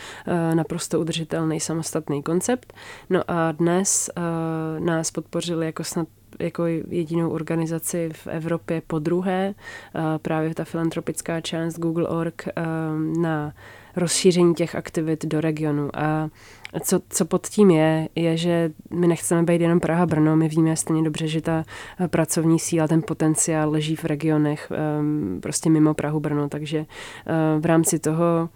[0.55, 2.73] naprosto udržitelný samostatný koncept.
[3.11, 6.09] No a dnes uh, nás podpořili jako snad
[6.41, 9.55] jako jedinou organizaci v Evropě po druhé,
[9.95, 13.53] uh, právě ta filantropická část Google.org uh, na
[13.97, 15.91] rozšíření těch aktivit do regionu.
[15.95, 16.31] A
[16.81, 20.77] co, co pod tím je, je, že my nechceme být jenom Praha, Brno, my víme
[20.77, 21.65] stejně dobře, že ta
[22.07, 24.73] pracovní síla, ten potenciál leží v regionech,
[25.41, 26.87] prostě mimo Prahu, Brno, takže
[27.61, 28.49] v rámci toho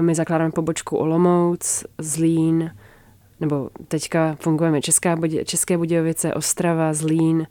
[0.00, 2.70] my zakládáme pobočku Olomouc, Zlín,
[3.42, 7.46] nebo teďka fungujeme Česká, České Budějovice, Ostrava, Zlín,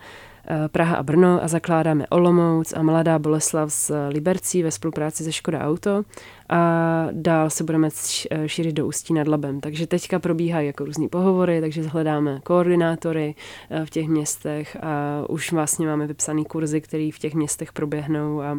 [0.48, 5.32] Eh, Praha a Brno a zakládáme Olomouc a Mladá Boleslav s Libercí ve spolupráci se
[5.32, 6.04] Škoda Auto
[6.50, 7.90] a dál se budeme
[8.32, 9.60] eh, šířit do Ústí nad Labem.
[9.62, 13.36] Takže teďka probíhají jako různý pohovory, takže hledáme koordinátory
[13.70, 18.42] eh, v těch městech a už vlastně máme vypsané kurzy, které v těch městech proběhnou
[18.42, 18.58] a,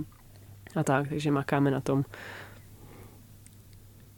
[0.77, 2.05] a tak, takže makáme na tom.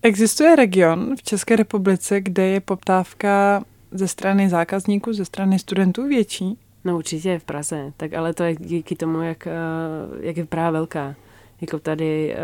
[0.06, 6.58] Existuje region v České republice, kde je poptávka ze strany zákazníků, ze strany studentů větší?
[6.84, 9.50] No určitě v Praze, tak ale to je díky tomu, jak, eh,
[10.20, 11.14] jak je Praha velká.
[11.60, 12.36] Jako tady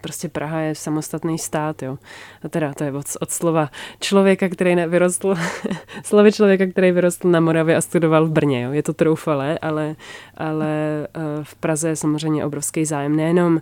[0.00, 1.98] prostě Praha je samostatný stát, jo.
[2.42, 5.34] A teda to je od, od slova člověka, který vyrostl,
[6.04, 8.72] slovy člověka, který vyrostl na Moravě a studoval v Brně, jo.
[8.72, 9.96] Je to troufalé, ale,
[10.36, 11.06] ale
[11.42, 13.60] v Praze je samozřejmě obrovský zájem nejenom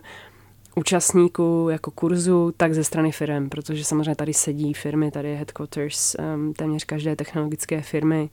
[0.75, 6.15] účastníků jako kurzu, tak ze strany firm, protože samozřejmě tady sedí firmy, tady je headquarters
[6.15, 8.29] um, téměř každé technologické firmy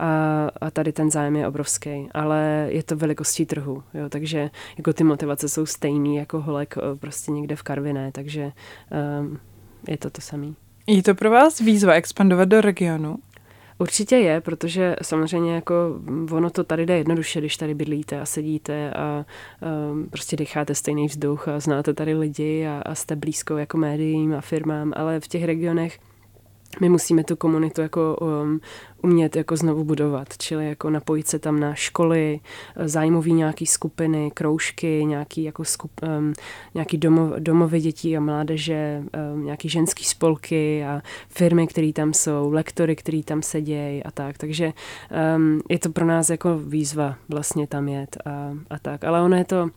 [0.00, 4.92] a, a tady ten zájem je obrovský, ale je to velikostí trhu, jo, takže jako
[4.92, 8.52] ty motivace jsou stejný jako holek prostě někde v Karviné, takže
[9.20, 9.38] um,
[9.88, 10.46] je to to samé.
[10.86, 13.16] Je to pro vás výzva expandovat do regionu?
[13.80, 15.74] Určitě je, protože samozřejmě jako
[16.30, 19.24] ono to tady jde jednoduše, když tady bydlíte a sedíte a
[19.90, 24.34] um, prostě decháte stejný vzduch a znáte tady lidi a, a jste blízko jako médiím
[24.34, 25.98] a firmám, ale v těch regionech
[26.80, 28.60] my musíme tu komunitu jako um,
[29.02, 32.40] umět jako znovu budovat, čili jako napojit se tam na školy,
[32.84, 36.32] zájmový nějaký skupiny, kroužky, nějaký, jako skup, um,
[36.74, 39.02] nějaký domov, domovy dětí a mládeže,
[39.34, 44.38] um, nějaký ženský spolky a firmy, které tam jsou, lektory, který tam sedějí a tak.
[44.38, 44.72] Takže
[45.36, 48.30] um, je to pro nás jako výzva vlastně tam jet a,
[48.70, 49.04] a tak.
[49.04, 49.70] Ale ono je to,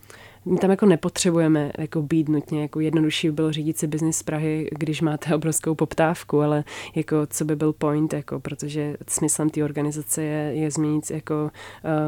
[0.46, 4.24] my tam jako nepotřebujeme jako být nutně, jako jednodušší by bylo řídit si biznis z
[4.24, 6.64] Prahy, když máte obrovskou poptávku, ale
[6.96, 11.52] jako co by byl point, jako, protože smyslem té organizace je, je změnit jako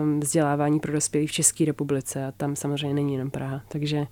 [0.01, 4.07] um, vzdělávání pro dospělí v České republice a tam samozřejmě není jenom Praha, takže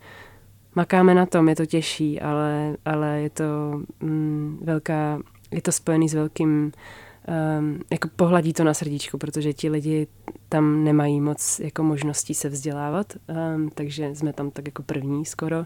[0.75, 3.43] makáme na tom, je to těžší, ale, ale je to
[3.99, 5.19] mm, velká,
[5.51, 6.71] je to spojený s velkým
[7.59, 10.07] um, jako pohladí to na srdíčku, protože ti lidi
[10.53, 13.13] tam nemají moc jako možností se vzdělávat,
[13.55, 15.65] um, takže jsme tam tak jako první skoro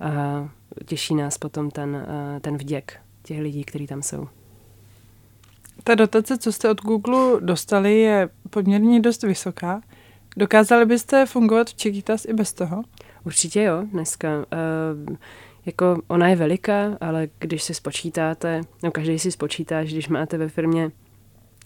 [0.00, 0.48] a
[0.84, 4.28] těší nás potom ten, uh, ten vděk těch lidí, kteří tam jsou.
[5.84, 9.80] Ta dotace, co jste od Google dostali, je poměrně dost vysoká.
[10.36, 12.82] Dokázali byste fungovat v Chiquitas i bez toho?
[13.24, 14.28] Určitě jo, dneska.
[15.08, 15.16] Uh,
[15.66, 20.38] jako ona je veliká, ale když si spočítáte, no každý si spočítá, že když máte
[20.38, 20.90] ve firmě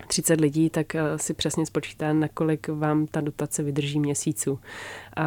[0.06, 4.58] 30 lidí, tak uh, si přesně spočítá, nakolik vám ta dotace vydrží měsíců.
[5.16, 5.24] A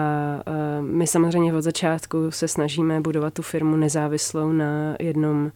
[0.47, 5.51] uh, my samozřejmě od začátku se snažíme budovat tu firmu nezávislou na jednom uh,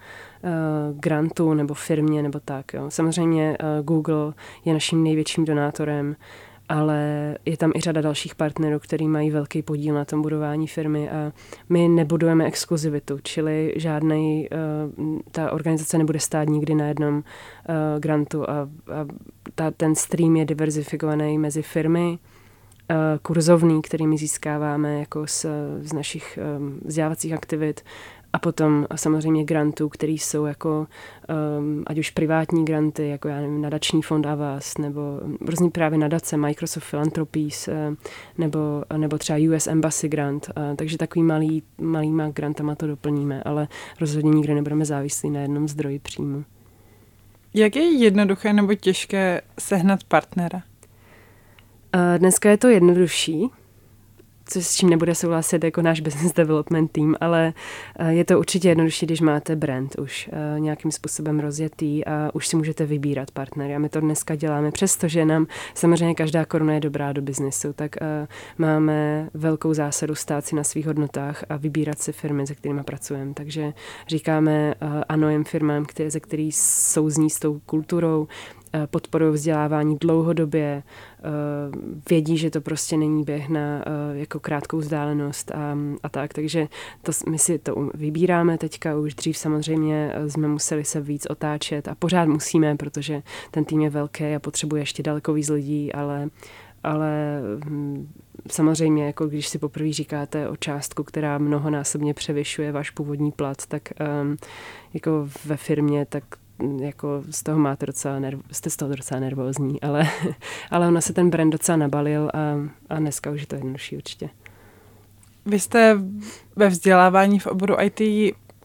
[1.00, 2.74] grantu nebo firmě nebo tak.
[2.74, 2.86] Jo.
[2.90, 4.34] Samozřejmě Google
[4.66, 6.16] je naším největším donátorem
[6.70, 11.10] ale je tam i řada dalších partnerů, který mají velký podíl na tom budování firmy
[11.10, 11.34] a
[11.70, 14.50] my nebudujeme exkluzivitu, čili žádný,
[14.98, 17.24] uh, ta organizace nebude stát nikdy na jednom uh,
[18.00, 18.68] grantu a, a
[19.56, 22.18] ta, ten stream je diverzifikovaný mezi firmy,
[22.90, 25.46] uh, kurzovný, kterými získáváme jako z,
[25.82, 26.40] z našich
[26.86, 27.82] vzdělávacích aktivit
[28.36, 30.88] a potom samozřejmě grantů, které jsou jako,
[31.60, 36.38] um, ať už privátní granty, jako já nevím, nadační fond Avas, nebo různý právě nadace,
[36.38, 37.96] Microsoft Philanthropies, uh,
[38.38, 40.50] nebo, nebo třeba US Embassy grant.
[40.58, 43.68] Uh, takže takový malý, malýma grantama to doplníme, ale
[44.00, 46.46] rozhodně nikdy nebudeme závislí na jednom zdroji příjmu.
[47.54, 50.62] Jak je jednoduché nebo těžké sehnat partnera?
[51.96, 53.50] Uh, dneska je to jednodušší,
[54.46, 57.54] co s čím nebude souhlasit jako náš business development tým, ale
[58.00, 62.48] eh, je to určitě jednodušší, když máte brand už eh, nějakým způsobem rozjetý a už
[62.48, 63.76] si můžete vybírat partnery.
[63.76, 67.96] A my to dneska děláme, přestože nám samozřejmě každá koruna je dobrá do biznesu, tak
[68.02, 68.28] eh,
[68.58, 73.34] máme velkou zásadu stát si na svých hodnotách a vybírat si firmy, se kterými pracujeme.
[73.34, 73.74] Takže
[74.08, 74.74] říkáme
[75.10, 78.28] ano jen firmám, které, ze kterých souzní s tou kulturou,
[78.86, 81.24] podporují vzdělávání dlouhodobě, eh,
[82.10, 86.68] vědí, že to prostě není běh na eh, jako krátkou vzdálenost a, a tak, takže
[87.02, 89.16] to, my si to vybíráme teďka, už.
[89.16, 94.24] Dřív samozřejmě jsme museli se víc otáčet a pořád musíme, protože ten tým je velký
[94.36, 96.30] a potřebuje ještě daleko víc lidí, ale
[96.86, 98.08] ale hm,
[98.52, 103.82] samozřejmě, jako když si poprvé říkáte o částku, která mnohonásobně převyšuje váš původní plat, tak
[104.22, 104.38] um,
[104.94, 106.24] jako ve firmě, tak
[106.80, 110.10] jako z toho máte docela nerv, jste z toho docela nervózní, ale,
[110.72, 112.40] ale ona se ten brand docela nabalil a,
[112.90, 114.30] a dneska už je to jednodušší určitě.
[115.46, 115.98] Vy jste
[116.56, 118.02] ve vzdělávání v oboru IT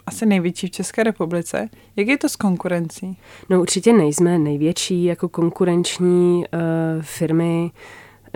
[0.07, 1.68] asi největší v České republice.
[1.96, 3.16] Jak je to s konkurencí?
[3.48, 7.70] No určitě nejsme největší jako konkurenční uh, firmy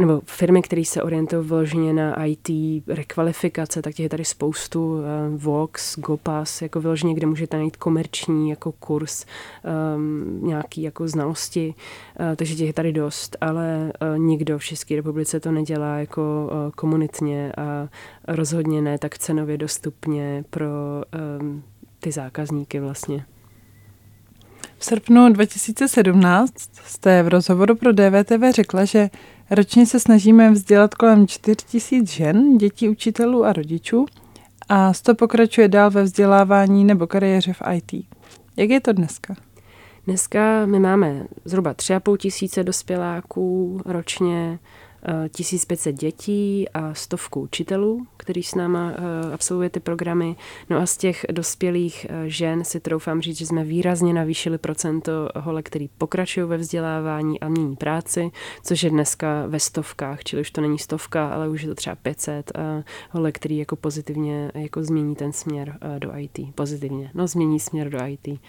[0.00, 2.48] nebo firmy, které se orientují vloženě na IT,
[2.88, 5.02] rekvalifikace, tak těch je tady spoustu, uh,
[5.37, 9.24] Vox, Gopas, jako vyloženě, kde můžete najít komerční jako kurz,
[9.96, 11.74] um, nějaký jako znalosti,
[12.20, 16.50] uh, takže těch je tady dost, ale uh, nikdo v České republice to nedělá jako
[16.52, 17.88] uh, komunitně a
[18.28, 20.66] rozhodně ne tak cenově dostupně pro
[21.40, 21.62] um,
[22.00, 23.26] ty zákazníky vlastně.
[24.78, 26.52] V srpnu 2017
[26.85, 29.11] jste v rozhovoru pro DVTV řekla, že
[29.50, 34.07] Ročně se snažíme vzdělat kolem 4 tisíc žen, dětí, učitelů a rodičů
[34.68, 38.07] a to pokračuje dál ve vzdělávání nebo kariéře v IT.
[38.57, 39.35] Jak je to dneska?
[40.07, 44.59] Dneska my máme zhruba 3,5 tisíce dospěláků ročně,
[45.31, 50.37] 1500 dětí a stovku učitelů, který s náma eh, absolvuje ty programy.
[50.71, 55.29] No a z těch dospělých eh, žen si troufám říct, že jsme výrazně navýšili procento
[55.37, 58.31] hole, který pokračují ve vzdělávání a mění práci,
[58.64, 61.97] což je dneska ve stovkách, čili už to není stovka, ale už je to třeba
[61.97, 66.38] 500 a hole, který jako pozitivně jako změní ten směr eh, do IT.
[66.55, 67.11] Pozitivně.
[67.14, 68.40] No změní směr do IT.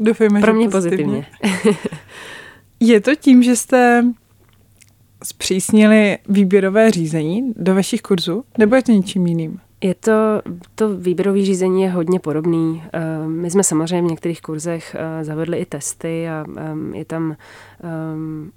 [0.00, 1.26] Doufujeme, Pro mě pozitivně.
[1.42, 1.78] pozitivně.
[2.80, 4.04] je to tím, že jste
[5.24, 9.60] zpřísnili výběrové řízení do vašich kurzů, nebo je to něčím jiným?
[9.82, 10.12] Je to,
[10.74, 12.82] to výběrové řízení je hodně podobný.
[12.92, 17.36] Ehm, my jsme samozřejmě v některých kurzech eh, zavedli i testy a ehm, je tam
[18.14, 18.52] um,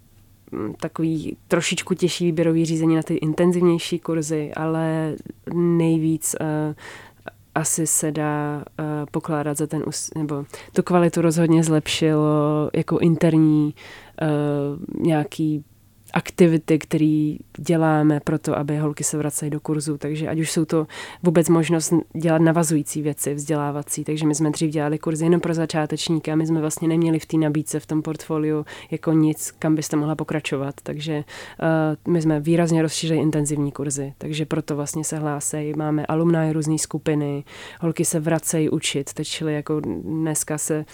[0.80, 5.16] takový trošičku těžší výběrový řízení na ty intenzivnější kurzy, ale
[5.54, 6.76] nejvíc uh,
[7.56, 9.84] asi se dá uh, pokládat za ten,
[10.18, 13.74] nebo tu kvalitu rozhodně zlepšilo jako interní
[15.00, 15.64] nějaký
[16.14, 19.98] aktivity, které děláme pro to, aby holky se vracely do kurzu.
[19.98, 20.88] Takže ať už jsou to
[21.24, 24.04] vůbec možnost dělat navazující věci, vzdělávací.
[24.04, 27.26] Takže my jsme dřív dělali kurzy jenom pro začátečníky a my jsme vlastně neměli v
[27.26, 30.76] té nabídce, v tom portfoliu jako nic, kam byste mohla pokračovat.
[30.84, 34.14] Takže uh, my jsme výrazně rozšířili intenzivní kurzy.
[34.18, 35.74] Takže proto vlastně se hlásejí.
[35.78, 37.44] Máme alumni různé skupiny,
[37.82, 39.14] holky se vracejí učit.
[39.14, 40.86] Teď čili jako dneska se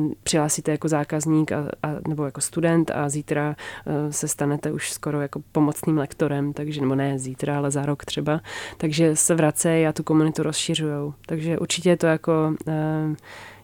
[0.00, 4.72] uh, přihlásíte jako zákazník a, a, nebo jako student a zítra uh, se stane stanete
[4.72, 8.40] už skoro jako pomocným lektorem, takže, nebo ne zítra, ale za rok třeba,
[8.76, 11.12] takže se vracejí a tu komunitu rozšiřují.
[11.26, 13.14] Takže určitě je to jako, eh,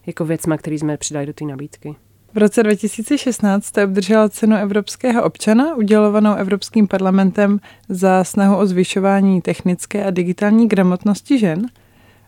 [0.05, 1.95] jako věcma, který jsme přidali do té nabídky.
[2.33, 9.41] V roce 2016 jste obdržela cenu Evropského občana, udělovanou Evropským parlamentem za snahu o zvyšování
[9.41, 11.61] technické a digitální gramotnosti žen.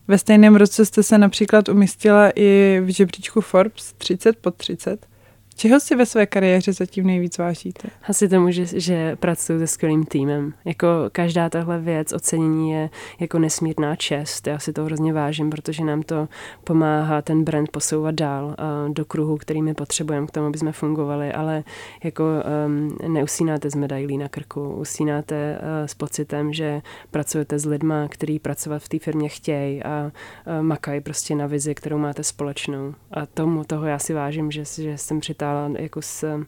[0.07, 5.12] Ve stejném roce jste se například umístila i v žebříčku Forbes 30 pod 30.
[5.55, 7.89] Čeho si ve své kariéře zatím nejvíc vážíte?
[8.03, 10.53] Asi tomu, že, že pracuji se skvělým týmem.
[10.65, 12.89] Jako každá tahle věc, ocenění je
[13.19, 14.47] jako nesmírná čest.
[14.47, 16.27] Já si to hrozně vážím, protože nám to
[16.63, 20.71] pomáhá ten brand posouvat dál uh, do kruhu, který my potřebujeme k tomu, aby jsme
[20.71, 21.63] fungovali, ale
[22.03, 22.23] jako
[22.65, 28.39] um, neusínáte z medailí na krku, usínáte uh, s pocitem, že pracujete s lidma, kteří
[28.39, 30.11] pracovat v té firmě chtějí a
[30.47, 32.93] uh, makají prostě na vizi, kterou máte společnou.
[33.11, 36.43] A tomu, toho já si vážím, že, že jsem při dostala jako s,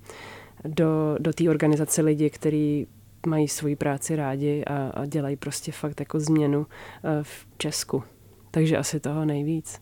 [0.64, 2.88] do, do té organizace lidi, kteří
[3.28, 6.66] mají svoji práci rádi a, a dělají prostě fakt jako změnu
[7.04, 8.04] eh, v Česku.
[8.52, 9.82] Takže asi toho nejvíc.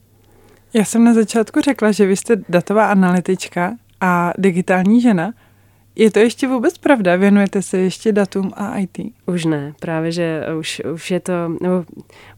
[0.74, 5.34] Já jsem na začátku řekla, že vy jste datová analytička a digitální žena.
[5.96, 7.16] Je to ještě vůbec pravda?
[7.16, 8.98] Věnujete se ještě datům a IT?
[9.26, 11.86] Už ne, právě, že už, už je to, nebo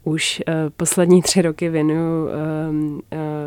[0.04, 3.00] už uh, poslední tři roky věnuju uh, uh,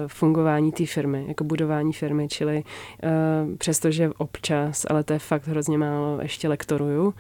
[0.06, 5.78] fungování té firmy, jako budování firmy, čili uh, přestože občas, ale to je fakt hrozně
[5.78, 7.14] málo, ještě lektoruju,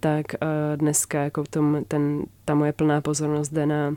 [0.00, 3.96] tak uh, dneska jako tom, ten, ta moje plná pozornost jde na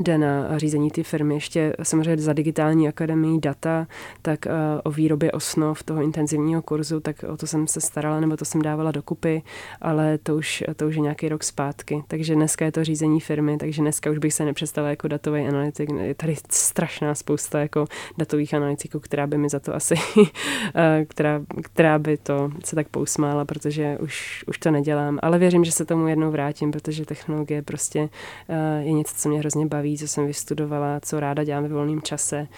[0.00, 1.34] jde na řízení ty firmy.
[1.34, 3.86] Ještě samozřejmě za digitální akademii data,
[4.22, 4.52] tak uh,
[4.84, 8.62] o výrobě osnov toho intenzivního kurzu, tak o to jsem se starala, nebo to jsem
[8.62, 9.42] dávala dokupy,
[9.80, 12.02] ale to už, to už je nějaký rok zpátky.
[12.08, 15.90] Takže dneska je to řízení firmy, takže dneska už bych se nepředstavila jako datový analytik.
[16.00, 17.86] Je tady strašná spousta jako
[18.18, 19.94] datových analytiků, která by mi za to asi,
[20.74, 25.18] eh, která, která by to se tak pousmála, protože už, už to nedělám.
[25.22, 29.38] Ale věřím, že se tomu jednou vrátím, protože technologie prostě uh, je něco, co mě
[29.38, 32.48] hrozně baví baví, co jsem vystudovala, co ráda dělám ve volném čase,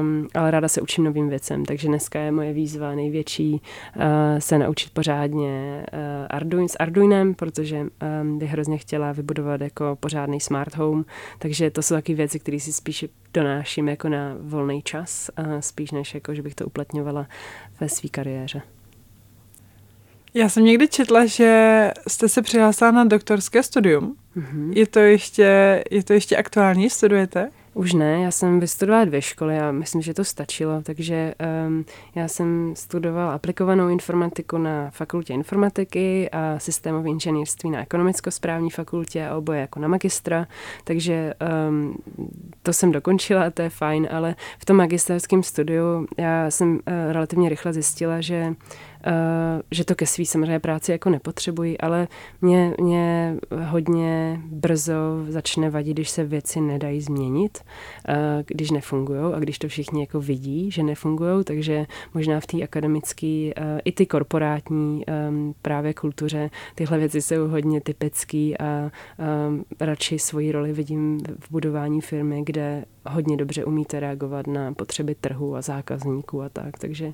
[0.00, 4.02] um, ale ráda se učím novým věcem, takže dneska je moje výzva největší uh,
[4.38, 5.98] se naučit pořádně uh,
[6.30, 11.04] Arduin s Arduinem, protože um, bych hrozně chtěla vybudovat jako pořádný smart home,
[11.38, 13.04] takže to jsou taky věci, které si spíš
[13.34, 17.26] donáším jako na volný čas, uh, spíš než jako, že bych to uplatňovala
[17.80, 18.62] ve své kariéře.
[20.34, 24.16] Já jsem někdy četla, že jste se přihlásila na doktorské studium.
[24.36, 24.72] Mm-hmm.
[24.74, 26.90] Je, to ještě, je to ještě aktuální?
[26.90, 27.50] Studujete?
[27.74, 31.34] Už ne, já jsem vystudovala dvě školy a myslím, že to stačilo, takže
[31.66, 39.26] um, já jsem studovala aplikovanou informatiku na fakultě informatiky a systémové inženýrství na ekonomicko-správní fakultě
[39.26, 40.46] a oboje jako na magistra,
[40.84, 41.34] takže
[41.68, 41.96] um,
[42.62, 46.78] to jsem dokončila a to je fajn, ale v tom magisterském studiu já jsem uh,
[47.12, 48.54] relativně rychle zjistila, že
[49.70, 52.08] že to ke svý samozřejmě práci jako nepotřebují, ale
[52.40, 57.58] mě, mě hodně brzo začne vadit, když se věci nedají změnit,
[58.46, 63.50] když nefungují a když to všichni jako vidí, že nefungují, takže možná v té akademické
[63.84, 65.04] i ty korporátní
[65.62, 68.90] právě kultuře tyhle věci jsou hodně typický a
[69.80, 75.56] radši svoji roli vidím v budování firmy, kde hodně dobře umíte reagovat na potřeby trhu
[75.56, 76.78] a zákazníků a tak.
[76.78, 77.12] Takže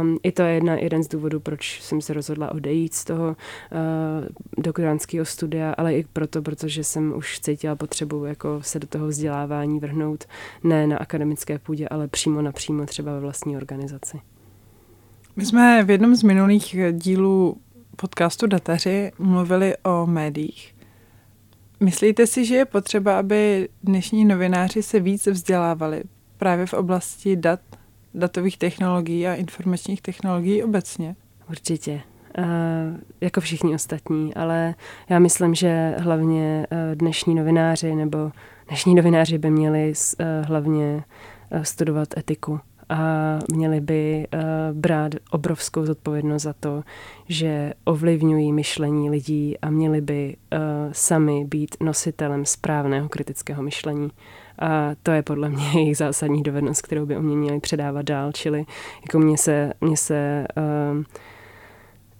[0.00, 3.28] um, i to je jedna, jeden z důvodů, proč jsem se rozhodla odejít z toho
[3.28, 3.34] uh,
[4.58, 9.80] doktorantského studia, ale i proto, protože jsem už cítila potřebu jako se do toho vzdělávání
[9.80, 10.24] vrhnout
[10.64, 14.20] ne na akademické půdě, ale přímo napřímo třeba ve vlastní organizaci.
[15.36, 17.56] My jsme v jednom z minulých dílů
[17.96, 20.74] podcastu Dataři mluvili o médiích.
[21.80, 26.02] Myslíte si, že je potřeba, aby dnešní novináři se víc vzdělávali
[26.38, 27.60] právě v oblasti dat,
[28.16, 31.16] datových technologií a informačních technologií obecně?
[31.50, 32.00] Určitě.
[32.38, 32.44] Uh,
[33.20, 34.74] jako všichni ostatní, ale
[35.08, 38.32] já myslím, že hlavně uh, dnešní novináři nebo
[38.68, 41.04] dnešní novináři by měli uh, hlavně
[41.62, 42.98] studovat etiku a
[43.52, 44.26] měli by
[44.72, 46.82] brát obrovskou zodpovědnost za to,
[47.28, 50.36] že ovlivňují myšlení lidí a měli by
[50.92, 54.10] sami být nositelem správného kritického myšlení.
[54.58, 58.64] A to je podle mě jejich zásadní dovednost, kterou by mě měli předávat dál, čili
[59.02, 61.04] jako mě se, mě se uh,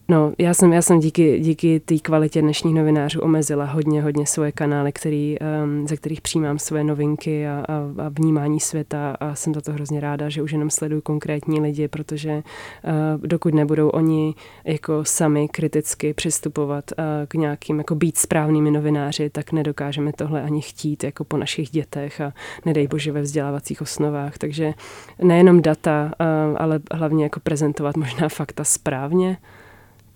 [0.08, 4.52] No, já jsem, já jsem díky, díky té kvalitě dnešních novinářů omezila hodně, hodně svoje
[4.52, 9.54] kanály, který, um, ze kterých přijímám své novinky a, a, a vnímání světa a jsem
[9.54, 14.34] za to hrozně ráda, že už jenom sleduju konkrétní lidi, protože uh, dokud nebudou oni
[14.64, 20.60] jako sami kriticky přistupovat uh, k nějakým, jako být správnými novináři, tak nedokážeme tohle ani
[20.60, 22.32] chtít jako po našich dětech a
[22.64, 24.38] nedej bože ve vzdělávacích osnovách.
[24.38, 24.74] Takže
[25.22, 29.36] nejenom data, uh, ale hlavně jako prezentovat možná fakta správně,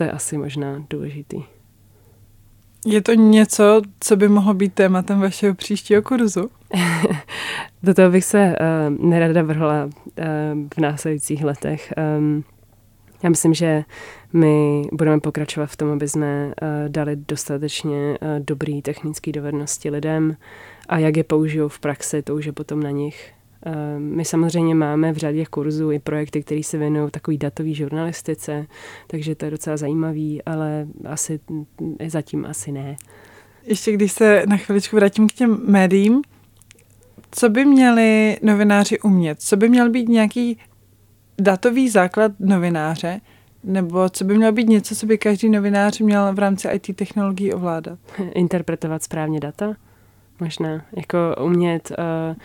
[0.00, 1.42] to je asi možná důležitý.
[2.86, 6.50] Je to něco, co by mohlo být tématem vašeho příštího kurzu?
[7.82, 9.90] Do toho bych se uh, nerada vrhla uh,
[10.74, 11.92] v následujících letech.
[12.18, 12.44] Um,
[13.22, 13.84] já myslím, že
[14.32, 16.52] my budeme pokračovat v tom, aby jsme uh,
[16.88, 20.36] dali dostatečně uh, dobrý technické dovednosti lidem
[20.88, 23.32] a jak je použijou v praxi, to už je potom na nich.
[23.62, 28.66] Ehm, my samozřejmě máme v řadě kurzů i projekty, které se věnují takové datové žurnalistice,
[29.06, 31.40] takže to je docela zajímavý, ale asi
[32.06, 32.96] zatím asi ne.
[33.64, 36.22] Ještě když se na chviličku vrátím k těm médiím,
[37.30, 39.42] co by měli novináři umět?
[39.42, 40.58] Co by měl být nějaký
[41.40, 43.20] datový základ novináře?
[43.64, 47.52] Nebo co by mělo být něco, co by každý novinář měl v rámci IT technologií
[47.52, 47.98] ovládat?
[48.34, 49.74] Interpretovat správně data?
[50.40, 50.84] Možná.
[50.96, 52.36] Jako umět uh,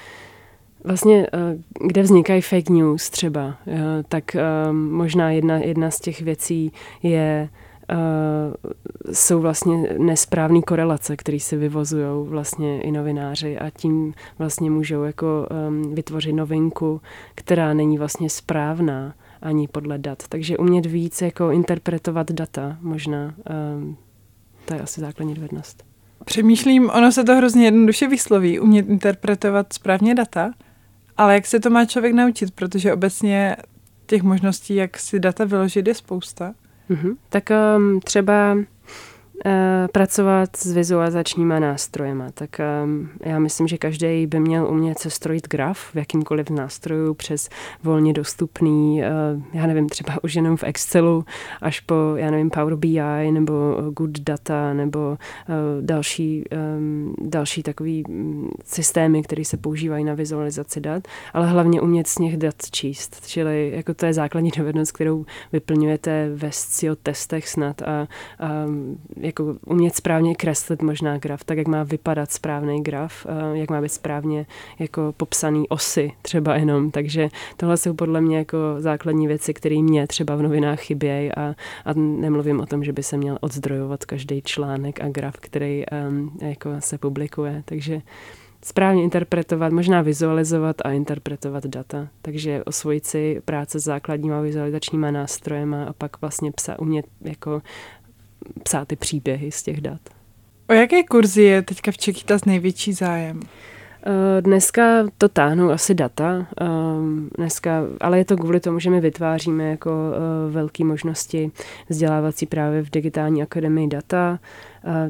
[0.85, 1.57] Vlastně, eh,
[1.87, 6.71] kde vznikají fake news třeba, eh, tak eh, možná jedna, jedna z těch věcí
[7.03, 7.49] je,
[9.11, 15.47] jsou vlastně nesprávné korelace, které se vyvozují vlastně i novináři a tím vlastně můžou jako
[15.93, 17.01] vytvořit novinku,
[17.35, 20.23] která není vlastně správná ani podle dat.
[20.29, 23.33] Takže umět víc jako interpretovat data možná,
[24.65, 25.83] to je asi základní dovednost.
[26.25, 30.51] Přemýšlím, ono se to hrozně jednoduše vysloví, umět interpretovat správně data,
[31.17, 33.55] ale jak se to má člověk naučit, protože obecně
[34.05, 36.53] těch možností, jak si data vyložit, je spousta.
[36.89, 37.15] Mm-hmm.
[37.29, 38.57] Tak um, třeba
[39.91, 42.31] pracovat s vizualizačníma nástrojema.
[42.33, 42.49] Tak
[42.83, 47.49] um, já myslím, že každý by měl umět se strojit graf v jakýmkoliv nástroju přes
[47.83, 51.25] volně dostupný, uh, já nevím, třeba už jenom v Excelu,
[51.61, 53.53] až po, já nevím, Power BI nebo
[53.97, 55.17] Good Data nebo
[55.81, 56.43] další,
[56.77, 62.19] um, další takový um, systémy, které se používají na vizualizaci dat, ale hlavně umět z
[62.19, 63.27] nich dat číst.
[63.27, 68.07] Čili jako to je základní dovednost, kterou vyplňujete ve SCIO testech snad a,
[68.39, 68.65] a
[69.39, 73.81] jako umět správně kreslit možná graf, tak jak má vypadat správný graf, eh, jak má
[73.81, 74.45] být správně
[74.79, 76.91] jako popsaný osy třeba jenom.
[76.91, 81.55] Takže tohle jsou podle mě jako základní věci, které mě třeba v novinách chybějí a,
[81.85, 86.37] a nemluvím o tom, že by se měl odzdrojovat každý článek a graf, který um,
[86.41, 87.63] jako se publikuje.
[87.65, 88.01] Takže
[88.63, 92.07] správně interpretovat, možná vizualizovat a interpretovat data.
[92.21, 97.61] Takže osvojit si práce s základníma vizualizačníma nástrojema a pak vlastně psa umět jako
[98.63, 100.01] psát ty příběhy z těch dat.
[100.69, 103.39] O jaké kurzy je teďka v Čekýtas největší zájem?
[104.07, 106.65] Eh, dneska to táhnou asi data, eh,
[107.37, 111.51] dneska, ale je to kvůli tomu, že my vytváříme jako eh, velké možnosti
[111.89, 114.39] vzdělávací právě v digitální akademii data,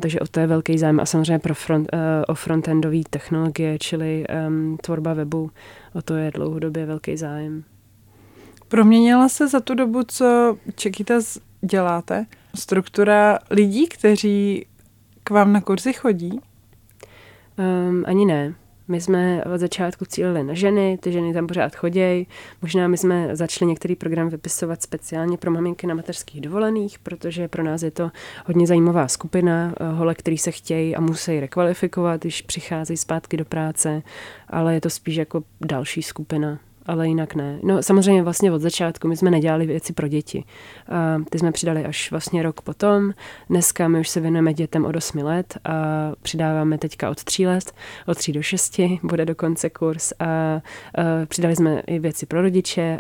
[0.02, 1.90] takže o to je velký zájem a samozřejmě pro front,
[2.28, 4.26] o frontendové technologie, čili
[4.82, 5.52] tvorba webu,
[5.94, 7.64] o to je dlouhodobě velký zájem.
[8.68, 12.26] Proměnila se za tu dobu, co Čekitas děláte,
[12.56, 14.66] struktura lidí, kteří
[15.24, 16.40] k vám na kurzy chodí?
[17.58, 18.56] Um, ani ne.
[18.88, 22.28] My jsme od začátku cílili na ženy, ty ženy tam pořád chodějí.
[22.62, 27.64] Možná my jsme začali některý program vypisovat speciálně pro maminky na mateřských dovolených, protože pro
[27.64, 28.12] nás je to
[28.46, 33.46] hodně zajímavá skupina eh, hole, který se chtějí a musí rekvalifikovat, když přicházejí zpátky do
[33.46, 34.04] práce,
[34.48, 37.60] ale je to spíš jako další skupina ale jinak ne.
[37.64, 40.44] No samozřejmě vlastně od začátku my jsme nedělali věci pro děti.
[40.90, 43.12] A ty jsme přidali až vlastně rok potom.
[43.50, 45.74] Dneska my už se věnujeme dětem od 8 let a
[46.22, 47.72] přidáváme teďka od 3 let,
[48.06, 50.62] od 3 do 6 bude dokonce kurz a, a
[51.26, 53.00] přidali jsme i věci pro rodiče,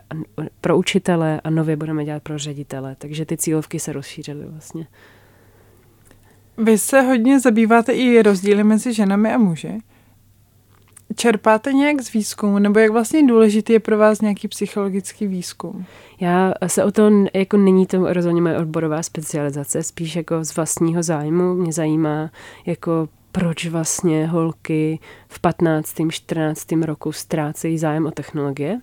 [0.61, 4.87] pro učitele a nově budeme dělat pro ředitele, takže ty cílovky se rozšířily vlastně.
[6.57, 9.79] Vy se hodně zabýváte i rozdíly mezi ženami a muži.
[11.15, 15.85] Čerpáte nějak z výzkumu, nebo jak vlastně důležitý je pro vás nějaký psychologický výzkum?
[16.19, 21.03] Já se o to, jako není to rozhodně moje odborová specializace, spíš jako z vlastního
[21.03, 21.53] zájmu.
[21.53, 22.31] Mě zajímá
[22.65, 25.95] jako proč vlastně holky v 15.
[26.09, 26.71] 14.
[26.71, 28.79] roku ztrácejí zájem o technologie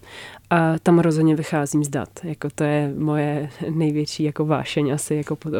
[0.52, 2.08] a tam rozhodně vycházím z dat.
[2.22, 5.52] Jako to je moje největší jako vášeň asi, jako pod,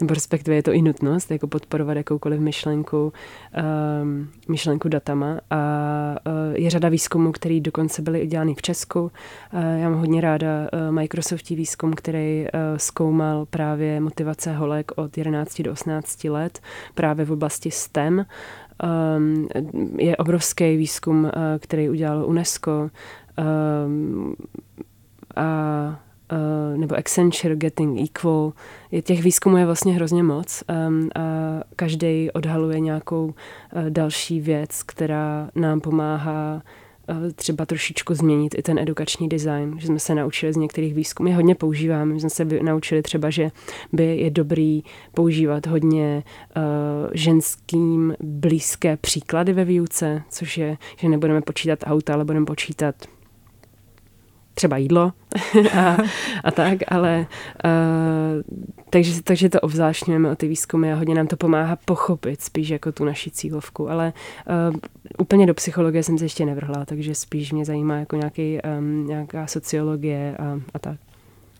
[0.00, 3.12] nebo respektive je to i nutnost, jako podporovat jakoukoliv myšlenku,
[4.02, 5.40] um, myšlenku datama.
[5.50, 5.58] A
[6.26, 9.00] uh, je řada výzkumů, který dokonce byly udělány v Česku.
[9.02, 9.10] Uh,
[9.52, 15.62] já mám hodně ráda uh, Microsoftí výzkum, který uh, zkoumal právě motivace holek od 11
[15.62, 16.60] do 18 let
[16.94, 18.26] právě v oblasti STEM.
[19.16, 19.48] Um,
[19.98, 22.90] je obrovský výzkum, uh, který udělal UNESCO
[23.38, 24.34] um,
[25.36, 26.00] a
[26.32, 28.52] Uh, nebo Accenture Getting Equal.
[28.90, 31.20] Je těch výzkumů je vlastně hrozně moc um, a
[31.76, 33.32] každý odhaluje nějakou uh,
[33.88, 36.62] další věc, která nám pomáhá
[37.08, 41.28] uh, třeba trošičku změnit i ten edukační design, že jsme se naučili z některých výzkumů,
[41.28, 43.50] je hodně používáme, jsme se naučili třeba, že
[43.92, 44.82] by je dobrý
[45.14, 46.22] používat hodně
[46.56, 46.62] uh,
[47.12, 52.94] ženským blízké příklady ve výuce, což je, že nebudeme počítat auta, ale budeme počítat
[54.54, 55.12] třeba jídlo
[55.78, 55.96] a,
[56.44, 57.26] a tak, ale
[57.64, 58.42] uh,
[58.90, 62.92] takže, takže to obzvláštňujeme o ty výzkumy a hodně nám to pomáhá pochopit spíš jako
[62.92, 64.12] tu naši cílovku, ale
[64.70, 64.76] uh,
[65.18, 69.46] úplně do psychologie jsem se ještě nevrhla, takže spíš mě zajímá jako nějaký, um, nějaká
[69.46, 70.98] sociologie a, a tak.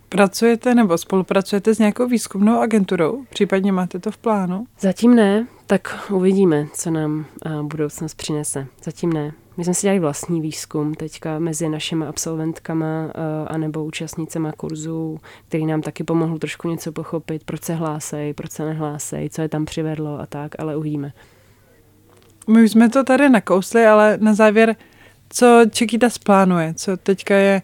[0.09, 3.25] Pracujete nebo spolupracujete s nějakou výzkumnou agenturou?
[3.29, 4.67] Případně máte to v plánu?
[4.81, 8.67] Zatím ne, tak uvidíme, co nám uh, budoucnost přinese.
[8.85, 9.33] Zatím ne.
[9.57, 13.11] My jsme si dělali vlastní výzkum teďka mezi našimi absolventkama uh,
[13.47, 18.65] anebo účastnicema kurzů, který nám taky pomohl trošku něco pochopit, proč se hlásej, proč se
[18.65, 21.13] nehlásej, co je tam přivedlo a tak, ale uvidíme.
[22.49, 24.77] My už jsme to tady nakousli, ale na závěr,
[25.29, 27.63] co Čekýta plánuje, co teďka je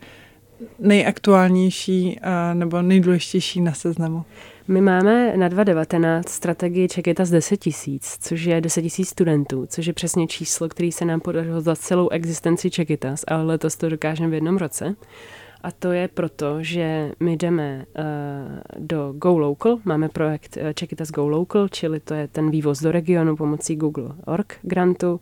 [0.78, 4.24] nejaktuálnější a, nebo nejdůležitější na seznamu?
[4.68, 9.86] My máme na 2019 strategii Čeketa z 10 tisíc, což je 10 tisíc studentů, což
[9.86, 14.30] je přesně číslo, který se nám podařilo za celou existenci Čekitas, ale letos to dokážeme
[14.30, 14.94] v jednom roce.
[15.62, 18.04] A to je proto, že my jdeme uh,
[18.78, 22.92] do Go Local, máme projekt uh, Čekitas Go Local, čili to je ten vývoz do
[22.92, 25.20] regionu pomocí Google Org grantu.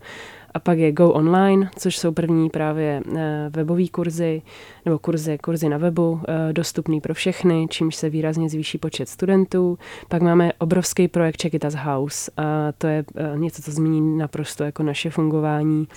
[0.55, 4.43] A pak je Go Online, což jsou první právě eh, webové kurzy,
[4.85, 9.79] nebo kurzy, kurzy na webu, eh, dostupný pro všechny, čímž se výrazně zvýší počet studentů.
[10.09, 14.19] Pak máme obrovský projekt Check It as House, a to je eh, něco, co zmíní
[14.19, 15.89] naprosto jako naše fungování,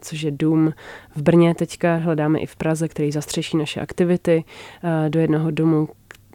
[0.00, 0.72] což je dům
[1.16, 4.44] v Brně teďka, hledáme i v Praze, který zastřeší naše aktivity
[5.08, 5.88] do jednoho domu,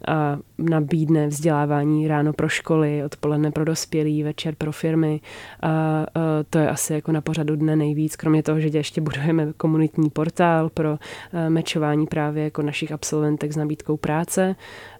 [0.08, 5.20] a nabídne vzdělávání ráno pro školy, odpoledne pro dospělí, večer pro firmy.
[5.60, 6.06] A, a
[6.50, 10.68] to je asi jako na pořadu dne nejvíc, kromě toho, že ještě budujeme komunitní portál
[10.68, 10.98] pro
[11.48, 14.56] mečování právě jako našich absolventek s nabídkou práce.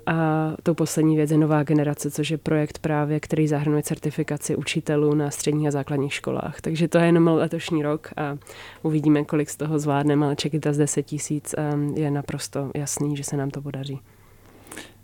[0.07, 5.15] A tou poslední věc je nová generace, což je projekt právě, který zahrnuje certifikaci učitelů
[5.15, 6.61] na středních a základních školách.
[6.61, 8.37] Takže to je jenom letošní rok a
[8.83, 11.55] uvidíme, kolik z toho zvládneme, ale čekita z 10 tisíc
[11.95, 14.01] je naprosto jasný, že se nám to podaří.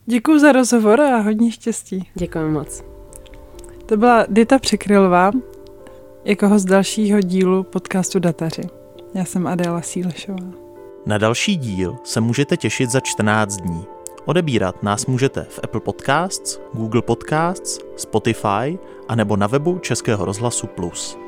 [0.09, 2.09] Děkuji za rozhovor a hodně štěstí.
[2.15, 2.85] Děkuji moc.
[3.87, 5.31] To byla Dita Překrylová,
[6.25, 8.63] jako host dalšího dílu podcastu Dataři.
[9.15, 10.47] Já jsem Adéla Sílešová.
[11.07, 13.85] Na další díl se můžete těšit za 14 dní.
[14.25, 18.79] Odebírat nás můžete v Apple Podcasts, Google Podcasts, Spotify
[19.09, 21.19] a nebo na webu Českého rozhlasu Plus.